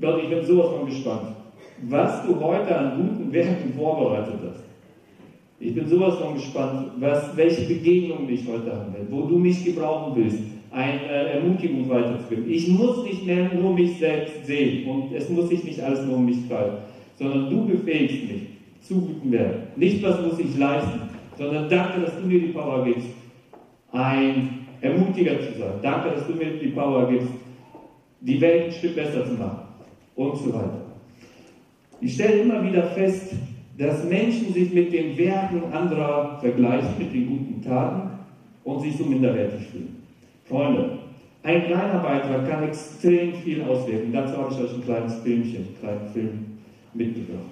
Gott, 0.00 0.22
ich 0.22 0.30
bin 0.30 0.44
sowas 0.44 0.68
von 0.68 0.86
gespannt, 0.86 1.28
was 1.88 2.26
du 2.26 2.40
heute 2.40 2.76
an 2.76 2.96
guten 2.96 3.32
Werken 3.32 3.72
vorbereitet 3.74 4.38
hast. 4.42 4.62
Ich 5.60 5.74
bin 5.74 5.86
sowas 5.86 6.16
von 6.16 6.34
gespannt, 6.34 6.90
was, 6.98 7.36
welche 7.36 7.66
Begegnung 7.66 8.28
ich 8.28 8.46
heute 8.48 8.74
haben 8.74 8.92
werde, 8.92 9.06
wo 9.10 9.22
du 9.22 9.38
mich 9.38 9.64
gebrauchen 9.64 10.12
willst, 10.16 10.38
eine 10.74 11.08
Ermutigung 11.08 11.88
weiterzugeben. 11.88 12.50
Ich 12.50 12.68
muss 12.68 13.04
nicht 13.04 13.24
mehr 13.24 13.48
nur 13.54 13.74
mich 13.74 13.96
selbst 13.98 14.44
sehen 14.44 14.88
und 14.88 15.14
es 15.14 15.28
muss 15.28 15.48
sich 15.48 15.62
nicht 15.62 15.80
alles 15.80 16.04
nur 16.04 16.16
um 16.16 16.26
mich 16.26 16.48
treiben, 16.48 16.78
sondern 17.16 17.48
du 17.48 17.66
befähigst 17.66 18.28
mich 18.28 18.42
zu 18.80 19.00
guten 19.00 19.30
Werken. 19.30 19.68
Nicht, 19.76 20.02
was 20.02 20.20
muss 20.20 20.38
ich 20.40 20.56
leisten, 20.58 21.00
sondern 21.38 21.68
danke, 21.68 22.00
dass 22.00 22.20
du 22.20 22.26
mir 22.26 22.40
die 22.40 22.48
Power 22.48 22.84
gibst, 22.84 23.06
ein 23.92 24.66
Ermutiger 24.80 25.38
zu 25.38 25.58
sein. 25.58 25.74
Danke, 25.80 26.10
dass 26.10 26.26
du 26.26 26.34
mir 26.34 26.58
die 26.60 26.68
Power 26.68 27.08
gibst, 27.08 27.28
die 28.20 28.40
Welt 28.40 28.66
ein 28.66 28.72
Stück 28.72 28.96
besser 28.96 29.24
zu 29.24 29.34
machen 29.34 29.68
und 30.16 30.36
so 30.36 30.52
weiter. 30.52 30.82
Ich 32.00 32.14
stelle 32.14 32.42
immer 32.42 32.62
wieder 32.64 32.82
fest, 32.82 33.32
dass 33.78 34.04
Menschen 34.04 34.52
sich 34.52 34.72
mit 34.72 34.92
den 34.92 35.16
Werken 35.16 35.72
anderer 35.72 36.38
vergleichen, 36.40 36.98
mit 36.98 37.12
den 37.12 37.26
guten 37.28 37.62
Taten 37.62 38.10
und 38.64 38.80
sich 38.82 38.96
so 38.96 39.04
minderwertig 39.04 39.68
fühlen. 39.68 40.03
Freunde, 40.48 40.98
ein 41.42 41.66
kleiner 41.66 41.98
Beitrag 41.98 42.48
kann 42.48 42.64
extrem 42.64 43.34
viel 43.34 43.62
auswirken. 43.62 44.12
Dazu 44.12 44.36
habe 44.36 44.54
ich 44.54 44.60
euch 44.60 44.74
ein 44.74 44.84
kleines 44.84 45.14
Filmchen, 45.22 45.56
einen 45.56 45.76
kleinen 45.80 46.08
Film 46.12 46.58
mitgebracht. 46.94 47.50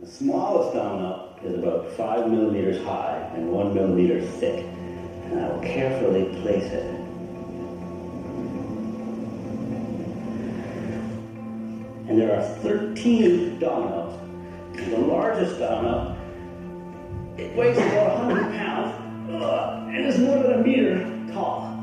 The 0.00 0.06
smallest 0.06 0.74
domino 0.74 1.28
is 1.44 1.62
about 1.62 1.90
5 1.96 2.28
millimeters 2.28 2.78
high 2.84 3.20
and 3.36 3.50
1 3.52 3.74
millimeter 3.74 4.20
thick. 4.40 4.64
and 5.30 5.40
I 5.40 5.48
will 5.48 5.60
carefully 5.60 6.24
place 6.42 6.64
it. 6.64 6.84
And 12.08 12.20
there 12.20 12.36
are 12.36 12.42
13 12.42 13.60
dominoes. 13.60 14.18
And 14.76 14.92
the 14.92 14.98
largest 14.98 15.58
domino, 15.60 16.16
it 17.36 17.54
weighs 17.56 17.76
about 17.76 18.26
100 18.26 18.52
pounds 18.56 18.99
and 19.38 20.06
is 20.06 20.18
more 20.18 20.42
than 20.42 20.52
a 20.52 20.62
meter 20.62 21.32
tall. 21.32 21.76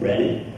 Ready? 0.00 0.54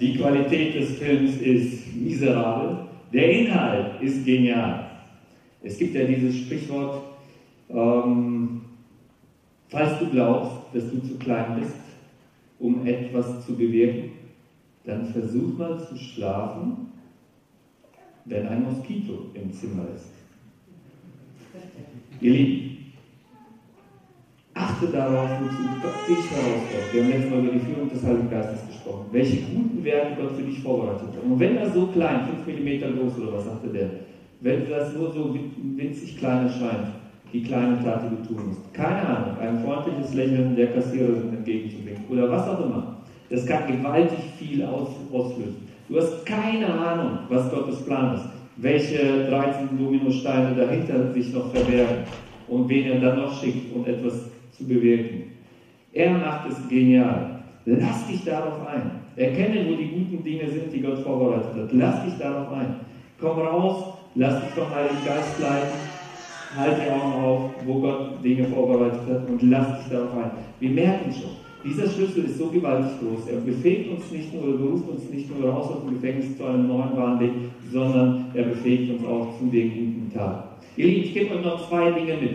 Die 0.00 0.16
Qualität 0.18 0.74
des 0.74 0.98
Films 0.98 1.36
ist 1.40 1.96
miserabel. 1.96 2.88
Der 3.12 3.30
Inhalt 3.30 4.02
ist 4.02 4.24
genial. 4.24 4.90
Es 5.62 5.78
gibt 5.78 5.94
ja 5.94 6.04
dieses 6.04 6.36
Sprichwort, 6.36 7.02
ähm, 7.70 8.63
falls 9.74 9.98
du 9.98 10.06
glaubst, 10.06 10.52
dass 10.72 10.90
du 10.90 11.02
zu 11.02 11.18
klein 11.18 11.60
bist, 11.60 11.76
um 12.60 12.86
etwas 12.86 13.44
zu 13.44 13.56
bewirken, 13.56 14.12
dann 14.84 15.06
versuch 15.06 15.58
mal 15.58 15.78
zu 15.86 15.96
schlafen, 15.96 16.92
wenn 18.24 18.46
ein 18.46 18.62
Moskito 18.62 19.26
im 19.34 19.52
Zimmer 19.52 19.86
ist. 19.94 20.12
Ihr 22.20 22.30
Lieben, 22.30 22.74
Achte 24.56 24.86
darauf, 24.86 25.28
wozu 25.40 25.62
Gott 25.82 26.08
dich 26.08 26.30
herausfordert. 26.30 26.92
Wir 26.92 27.02
haben 27.02 27.10
letztes 27.10 27.30
Mal 27.30 27.40
über 27.40 27.52
die 27.54 27.58
Führung 27.58 27.90
des 27.90 28.04
Heiligen 28.04 28.30
Geistes 28.30 28.66
gesprochen. 28.68 29.06
Welche 29.10 29.36
guten 29.38 29.82
Werte 29.82 30.22
Gott 30.22 30.36
für 30.36 30.42
dich 30.44 30.60
vorbereitet 30.60 31.08
hat. 31.08 31.24
Und 31.24 31.40
wenn 31.40 31.56
er 31.56 31.70
so 31.70 31.88
klein, 31.88 32.28
5 32.46 32.60
mm 32.60 32.96
groß 32.96 33.18
oder 33.18 33.32
was 33.32 33.46
sagte 33.46 33.68
der, 33.70 33.90
wenn 34.40 34.70
das 34.70 34.94
nur 34.94 35.12
so 35.12 35.36
winzig 35.76 36.18
klein 36.18 36.46
erscheint, 36.46 36.86
die 37.34 37.42
kleine 37.42 37.82
Tat, 37.82 38.02
die 38.04 38.16
du 38.16 38.28
tun 38.28 38.48
musst. 38.48 38.72
Keine 38.72 39.06
Ahnung, 39.06 39.36
ein 39.40 39.58
freundliches 39.64 40.14
Lächeln 40.14 40.54
der 40.54 40.68
Kassiererin 40.68 41.34
entgegenzubringen 41.36 42.04
oder 42.08 42.30
was 42.30 42.48
auch 42.48 42.64
immer. 42.64 42.96
Das 43.28 43.44
kann 43.44 43.66
gewaltig 43.66 44.20
viel 44.38 44.64
aus, 44.64 44.90
auslösen. 45.12 45.68
Du 45.88 45.98
hast 45.98 46.24
keine 46.24 46.72
Ahnung, 46.72 47.18
was 47.28 47.50
Gottes 47.50 47.84
Plan 47.84 48.14
ist, 48.14 48.24
welche 48.56 49.24
13 49.28 49.76
Dominosteine 49.76 50.54
dahinter 50.54 51.12
sich 51.12 51.34
noch 51.34 51.52
verbergen 51.52 52.04
und 52.46 52.68
wen 52.68 52.86
er 52.86 53.00
dann 53.00 53.20
noch 53.20 53.40
schickt, 53.40 53.74
um 53.74 53.84
etwas 53.84 54.30
zu 54.52 54.64
bewirken. 54.66 55.32
Er 55.92 56.12
macht 56.12 56.50
es 56.50 56.68
genial. 56.68 57.42
Lass 57.66 58.06
dich 58.06 58.24
darauf 58.24 58.66
ein. 58.66 58.90
Erkenne, 59.16 59.66
wo 59.68 59.74
die 59.74 59.88
guten 59.88 60.22
Dinge 60.22 60.48
sind, 60.48 60.72
die 60.72 60.80
Gott 60.80 60.98
vorbereitet 61.00 61.54
hat. 61.54 61.72
Lass 61.72 62.04
dich 62.04 62.14
darauf 62.14 62.52
ein. 62.52 62.76
Komm 63.20 63.38
raus, 63.38 63.94
lass 64.14 64.40
dich 64.40 64.50
vom 64.50 64.72
Heiligen 64.72 65.04
Geist 65.04 65.40
leiten. 65.40 65.93
Halt 66.56 66.76
die 66.78 66.90
Augen 66.90 67.24
auf, 67.24 67.50
wo 67.66 67.80
Gott 67.80 68.24
Dinge 68.24 68.44
vorbereitet 68.44 69.00
hat 69.08 69.28
und 69.28 69.42
lass 69.42 69.78
dich 69.78 69.92
darauf 69.92 70.16
ein. 70.16 70.30
Wir 70.60 70.70
merken 70.70 71.12
schon, 71.12 71.30
dieser 71.64 71.88
Schlüssel 71.88 72.24
ist 72.24 72.38
so 72.38 72.46
gewaltig 72.46 72.92
groß. 73.00 73.28
Er 73.28 73.40
befähigt 73.40 73.90
uns 73.90 74.10
nicht 74.12 74.32
nur, 74.34 74.44
oder 74.44 74.58
beruft 74.58 74.88
uns 74.88 75.10
nicht 75.10 75.28
nur 75.30 75.50
raus 75.50 75.70
aus 75.70 75.84
dem 75.84 75.94
Gefängnis 75.94 76.36
zu 76.36 76.44
einem 76.44 76.68
neuen 76.68 76.96
Wahnweg, 76.96 77.30
sondern 77.72 78.26
er 78.34 78.44
befähigt 78.44 78.92
uns 78.92 79.04
auch 79.06 79.38
zu 79.38 79.46
den 79.46 79.70
guten 79.70 80.12
Taten. 80.14 80.48
Ihr 80.76 80.86
Lieben, 80.86 81.04
ich 81.04 81.14
gebe 81.14 81.34
euch 81.34 81.44
noch 81.44 81.68
zwei 81.68 81.90
Dinge 81.90 82.16
mit. 82.20 82.30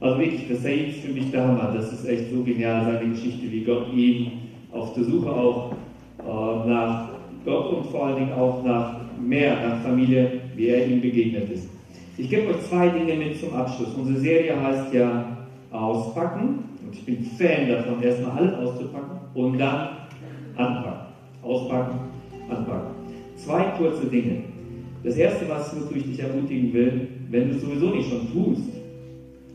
Also 0.00 0.18
wirklich, 0.18 0.48
das 0.48 0.58
ist 0.64 1.00
für 1.00 1.12
mich 1.12 1.30
der 1.30 1.46
Hammer. 1.46 1.72
Das 1.74 1.92
ist 1.92 2.08
echt 2.08 2.30
so 2.32 2.42
genial, 2.42 2.84
seine 2.86 3.10
Geschichte, 3.10 3.52
wie 3.52 3.64
Gott 3.64 3.92
ihn 3.94 4.32
auf 4.72 4.94
der 4.94 5.04
Suche 5.04 5.30
auch 5.30 5.72
äh, 6.20 6.68
nach 6.68 7.10
Gott 7.44 7.72
und 7.72 7.86
vor 7.86 8.06
allen 8.06 8.16
Dingen 8.16 8.32
auch 8.32 8.64
nach 8.64 9.00
mehr, 9.20 9.56
nach 9.68 9.82
Familie, 9.82 10.40
wie 10.56 10.68
er 10.68 10.86
ihm 10.86 11.00
begegnet 11.00 11.50
ist. 11.50 11.68
Ich 12.16 12.28
gebe 12.28 12.48
euch 12.48 12.62
zwei 12.68 12.88
Dinge 12.88 13.16
mit 13.16 13.40
zum 13.40 13.54
Abschluss. 13.54 13.94
Unsere 13.96 14.18
Serie 14.18 14.60
heißt 14.60 14.92
ja 14.92 15.36
Auspacken. 15.70 16.64
Und 16.84 16.94
ich 16.94 17.04
bin 17.04 17.24
Fan 17.24 17.68
davon, 17.68 18.02
erstmal 18.02 18.38
alles 18.38 18.54
auszupacken 18.54 19.18
und 19.34 19.58
dann 19.58 19.88
anpacken. 20.56 21.06
Auspacken, 21.42 21.98
anpacken. 22.48 22.90
Zwei 23.36 23.62
kurze 23.78 24.06
Dinge. 24.06 24.42
Das 25.02 25.16
erste, 25.16 25.48
was 25.48 25.74
ich 25.94 26.02
dich 26.04 26.20
ermutigen 26.20 26.72
will, 26.72 27.08
wenn 27.30 27.48
du 27.48 27.54
es 27.54 27.62
sowieso 27.62 27.90
nicht 27.90 28.10
schon 28.10 28.32
tust, 28.32 28.70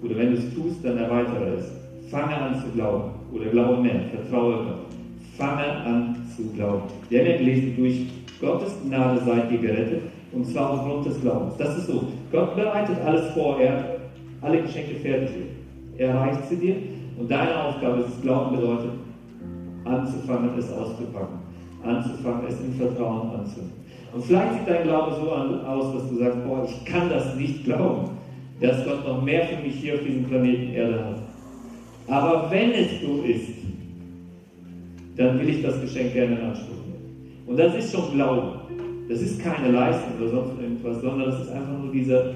oder 0.01 0.17
wenn 0.17 0.31
du 0.31 0.37
es 0.37 0.53
tust, 0.53 0.83
dann 0.83 0.97
erweitere 0.97 1.55
es. 1.57 1.71
Fange 2.09 2.35
an 2.35 2.55
zu 2.61 2.69
glauben. 2.75 3.11
Oder 3.33 3.45
glaube 3.45 3.81
mehr. 3.81 4.01
Vertraue 4.13 4.63
Gott. 4.63 4.85
Fange 5.37 5.65
an 5.65 6.15
zu 6.35 6.43
glauben. 6.55 6.83
Wir 7.09 7.19
haben 7.19 7.37
gelesen, 7.39 7.73
durch 7.77 8.05
Gottes 8.39 8.75
Gnade 8.85 9.21
seid 9.25 9.51
ihr 9.51 9.57
gerettet. 9.57 10.01
Und 10.35 10.45
zwar 10.45 10.71
aufgrund 10.71 11.05
des 11.05 11.21
Glaubens. 11.21 11.55
Das 11.57 11.77
ist 11.77 11.87
so. 11.87 12.03
Gott 12.31 12.55
bereitet 12.55 12.97
alles 13.03 13.31
vor. 13.33 13.59
Er 13.59 13.77
hat 13.77 13.85
alle 14.41 14.61
Geschenke 14.61 14.95
fertig. 14.95 15.29
Er 15.97 16.13
reicht 16.13 16.49
sie 16.49 16.57
dir. 16.57 16.75
Und 17.17 17.31
deine 17.31 17.63
Aufgabe 17.63 18.01
ist 18.01 18.21
Glauben 18.21 18.57
bedeutet, 18.57 18.91
anzufangen, 19.85 20.49
es 20.59 20.71
auszupacken. 20.71 21.39
Anzufangen, 21.83 22.47
es 22.47 22.59
im 22.59 22.73
Vertrauen 22.73 23.31
anzunehmen. 23.31 23.71
Und 24.13 24.23
vielleicht 24.23 24.53
sieht 24.53 24.67
dein 24.67 24.83
Glaube 24.83 25.15
so 25.15 25.31
aus, 25.31 25.93
dass 25.93 26.09
du 26.09 26.17
sagst, 26.17 26.45
boah, 26.45 26.65
ich 26.65 26.85
kann 26.85 27.09
das 27.09 27.35
nicht 27.35 27.63
glauben 27.63 28.09
dass 28.59 28.85
Gott 28.85 29.05
noch 29.05 29.21
mehr 29.21 29.45
für 29.47 29.61
mich 29.61 29.75
hier 29.75 29.95
auf 29.95 30.01
diesem 30.01 30.23
Planeten 30.25 30.73
Erde 30.73 31.05
hat. 31.05 31.17
Aber 32.07 32.49
wenn 32.51 32.71
es 32.71 33.01
so 33.01 33.21
ist, 33.23 33.49
dann 35.17 35.39
will 35.39 35.49
ich 35.49 35.61
das 35.61 35.81
Geschenk 35.81 36.13
gerne 36.13 36.37
in 36.37 36.45
Anspruch 36.45 36.75
nehmen. 36.85 37.43
Und 37.47 37.57
das 37.57 37.75
ist 37.75 37.93
schon 37.93 38.13
Glaube. 38.13 38.61
Das 39.07 39.21
ist 39.21 39.41
keine 39.41 39.71
Leistung 39.71 40.13
oder 40.19 40.29
sonst 40.29 40.61
irgendwas, 40.61 41.01
sondern 41.01 41.29
das 41.29 41.41
ist 41.41 41.51
einfach 41.51 41.77
nur 41.79 41.91
dieser 41.91 42.33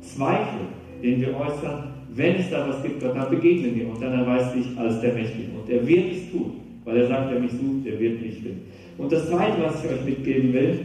Zweifel, 0.00 0.60
den 1.02 1.20
wir 1.20 1.36
äußern, 1.36 1.84
wenn 2.14 2.36
es 2.36 2.50
da 2.50 2.66
was 2.68 2.82
gibt, 2.82 3.00
Gott, 3.00 3.16
dann 3.16 3.30
begegnen 3.30 3.74
wir 3.74 3.88
und 3.88 4.00
dann 4.00 4.12
erweist 4.12 4.54
sich 4.54 4.66
als 4.78 5.00
der 5.00 5.12
Mächtige. 5.14 5.48
Und 5.58 5.68
er 5.68 5.86
wird 5.86 6.12
es 6.12 6.30
tun, 6.30 6.52
weil 6.84 6.98
er 6.98 7.08
sagt, 7.08 7.30
wer 7.30 7.40
mich 7.40 7.50
sucht, 7.50 7.84
der 7.84 7.98
wird 7.98 8.22
mich 8.22 8.36
finden. 8.36 8.62
Und 8.96 9.12
das 9.12 9.28
Zweite, 9.28 9.62
was 9.62 9.84
ich 9.84 9.90
euch 9.90 10.04
mitgeben 10.04 10.52
will, 10.52 10.78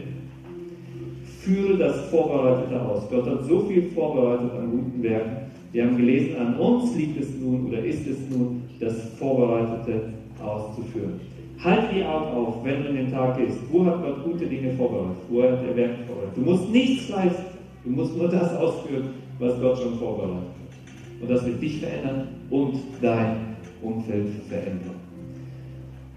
führe 1.40 1.78
das 1.78 2.08
Vorbereitete 2.10 2.80
aus. 2.80 3.08
Gott 3.08 3.26
hat 3.26 3.44
so 3.44 3.60
viel 3.60 3.82
vorbereitet 3.94 4.50
an 4.52 4.70
guten 4.70 5.02
Werken. 5.02 5.36
Wir 5.72 5.86
haben 5.86 5.96
gelesen, 5.96 6.36
an 6.36 6.56
uns 6.56 6.94
liegt 6.96 7.18
es 7.20 7.28
nun 7.40 7.68
oder 7.68 7.78
ist 7.78 8.06
es 8.06 8.18
nun, 8.30 8.62
das 8.78 8.94
Vorbereitete 9.18 10.12
auszuführen. 10.42 11.20
Halt 11.64 11.94
die 11.94 12.02
Augen 12.02 12.32
auf, 12.34 12.64
wenn 12.64 12.82
du 12.82 12.88
in 12.88 12.96
den 12.96 13.12
Tag 13.12 13.38
gehst. 13.38 13.58
Wo 13.70 13.84
hat 13.86 14.02
Gott 14.02 14.24
gute 14.24 14.46
Dinge 14.46 14.72
vorbereitet? 14.72 15.22
Wo 15.28 15.42
hat 15.42 15.64
er 15.64 15.76
Werke 15.76 16.04
vorbereitet? 16.06 16.36
Du 16.36 16.40
musst 16.40 16.68
nichts 16.70 17.08
leisten. 17.08 17.44
Du 17.84 17.90
musst 17.90 18.16
nur 18.16 18.28
das 18.28 18.56
ausführen, 18.56 19.10
was 19.38 19.60
Gott 19.60 19.78
schon 19.78 19.94
vorbereitet 19.98 20.38
hat. 20.38 21.20
Und 21.20 21.30
das 21.30 21.46
wird 21.46 21.62
dich 21.62 21.78
verändern 21.78 22.26
und 22.50 22.78
dein 23.00 23.36
Umfeld 23.80 24.28
verändern. 24.48 24.96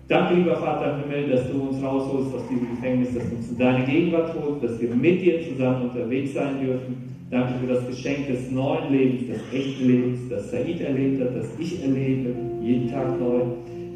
Danke, 0.07 0.35
lieber 0.35 0.55
Vater 0.57 0.95
im 0.95 1.09
Himmel, 1.09 1.29
dass 1.31 1.47
du 1.51 1.61
uns 1.61 1.81
rausholst 1.81 2.35
aus 2.35 2.47
diesem 2.47 2.69
Gefängnis, 2.71 3.13
dass 3.13 3.29
du 3.29 3.35
uns 3.35 3.49
in 3.49 3.57
deine 3.57 3.85
Gegenwart 3.85 4.35
holst, 4.39 4.63
dass 4.63 4.81
wir 4.81 4.93
mit 4.93 5.21
dir 5.21 5.41
zusammen 5.47 5.89
unterwegs 5.89 6.33
sein 6.33 6.59
dürfen. 6.59 6.95
Danke 7.31 7.53
für 7.59 7.73
das 7.73 7.87
Geschenk 7.87 8.27
des 8.27 8.51
neuen 8.51 8.91
Lebens, 8.91 9.27
des 9.27 9.41
echten 9.51 9.87
Lebens, 9.87 10.19
das 10.29 10.51
Said 10.51 10.79
erlebt 10.79 11.21
hat, 11.21 11.35
das 11.35 11.47
ich 11.57 11.81
erlebe, 11.81 12.35
jeden 12.61 12.91
Tag 12.91 13.19
neu. 13.19 13.41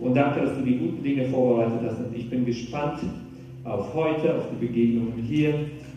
Und 0.02 0.16
danke, 0.16 0.42
dass 0.42 0.56
du 0.56 0.62
die 0.64 0.78
guten 0.78 1.04
Dinge 1.04 1.26
vorbereitet 1.26 1.80
hast. 1.86 2.00
Und 2.00 2.16
ich 2.16 2.30
bin 2.30 2.46
gespannt 2.46 3.00
auf 3.64 3.94
heute, 3.94 4.36
auf 4.36 4.44
die 4.52 4.66
Begegnungen 4.66 5.24
hier, 5.28 5.54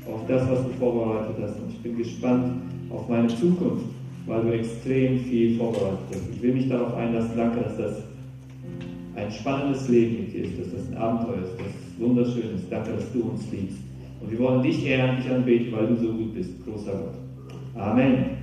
auf 0.06 0.26
das, 0.26 0.48
was 0.50 0.64
du 0.64 0.70
vorbereitet 0.78 1.36
hast. 1.40 1.60
Und 1.60 1.70
ich 1.70 1.78
bin 1.78 1.96
gespannt 1.96 2.54
auf 2.90 3.08
meine 3.08 3.28
Zukunft, 3.28 3.86
weil 4.26 4.42
du 4.42 4.52
extrem 4.52 5.20
viel 5.20 5.56
vorbereitet 5.56 5.98
hast. 6.10 6.22
Ich 6.34 6.42
will 6.42 6.54
mich 6.54 6.68
darauf 6.68 6.94
einlassen. 6.94 7.32
Danke, 7.36 7.60
dass 7.60 7.76
das 7.76 8.02
ein 9.14 9.30
spannendes 9.30 9.88
Leben 9.88 10.24
mit 10.24 10.32
dir 10.32 10.44
ist, 10.44 10.58
dass 10.58 10.72
das 10.72 10.88
ein 10.90 10.96
Abenteuer 10.96 11.42
ist, 11.42 11.54
dass 11.58 11.66
es 11.66 12.00
wunderschön 12.00 12.54
ist. 12.56 12.64
Danke, 12.70 12.92
dass 12.92 13.12
du 13.12 13.22
uns 13.22 13.50
liebst. 13.52 13.78
Und 14.20 14.30
wir 14.30 14.38
wollen 14.38 14.62
dich 14.62 14.86
ehren, 14.86 15.16
dich 15.16 15.30
anbeten, 15.30 15.72
weil 15.72 15.86
du 15.88 15.96
so 15.96 16.12
gut 16.12 16.34
bist. 16.34 16.50
Großer 16.64 16.92
Gott. 16.92 17.14
Amen. 17.74 18.41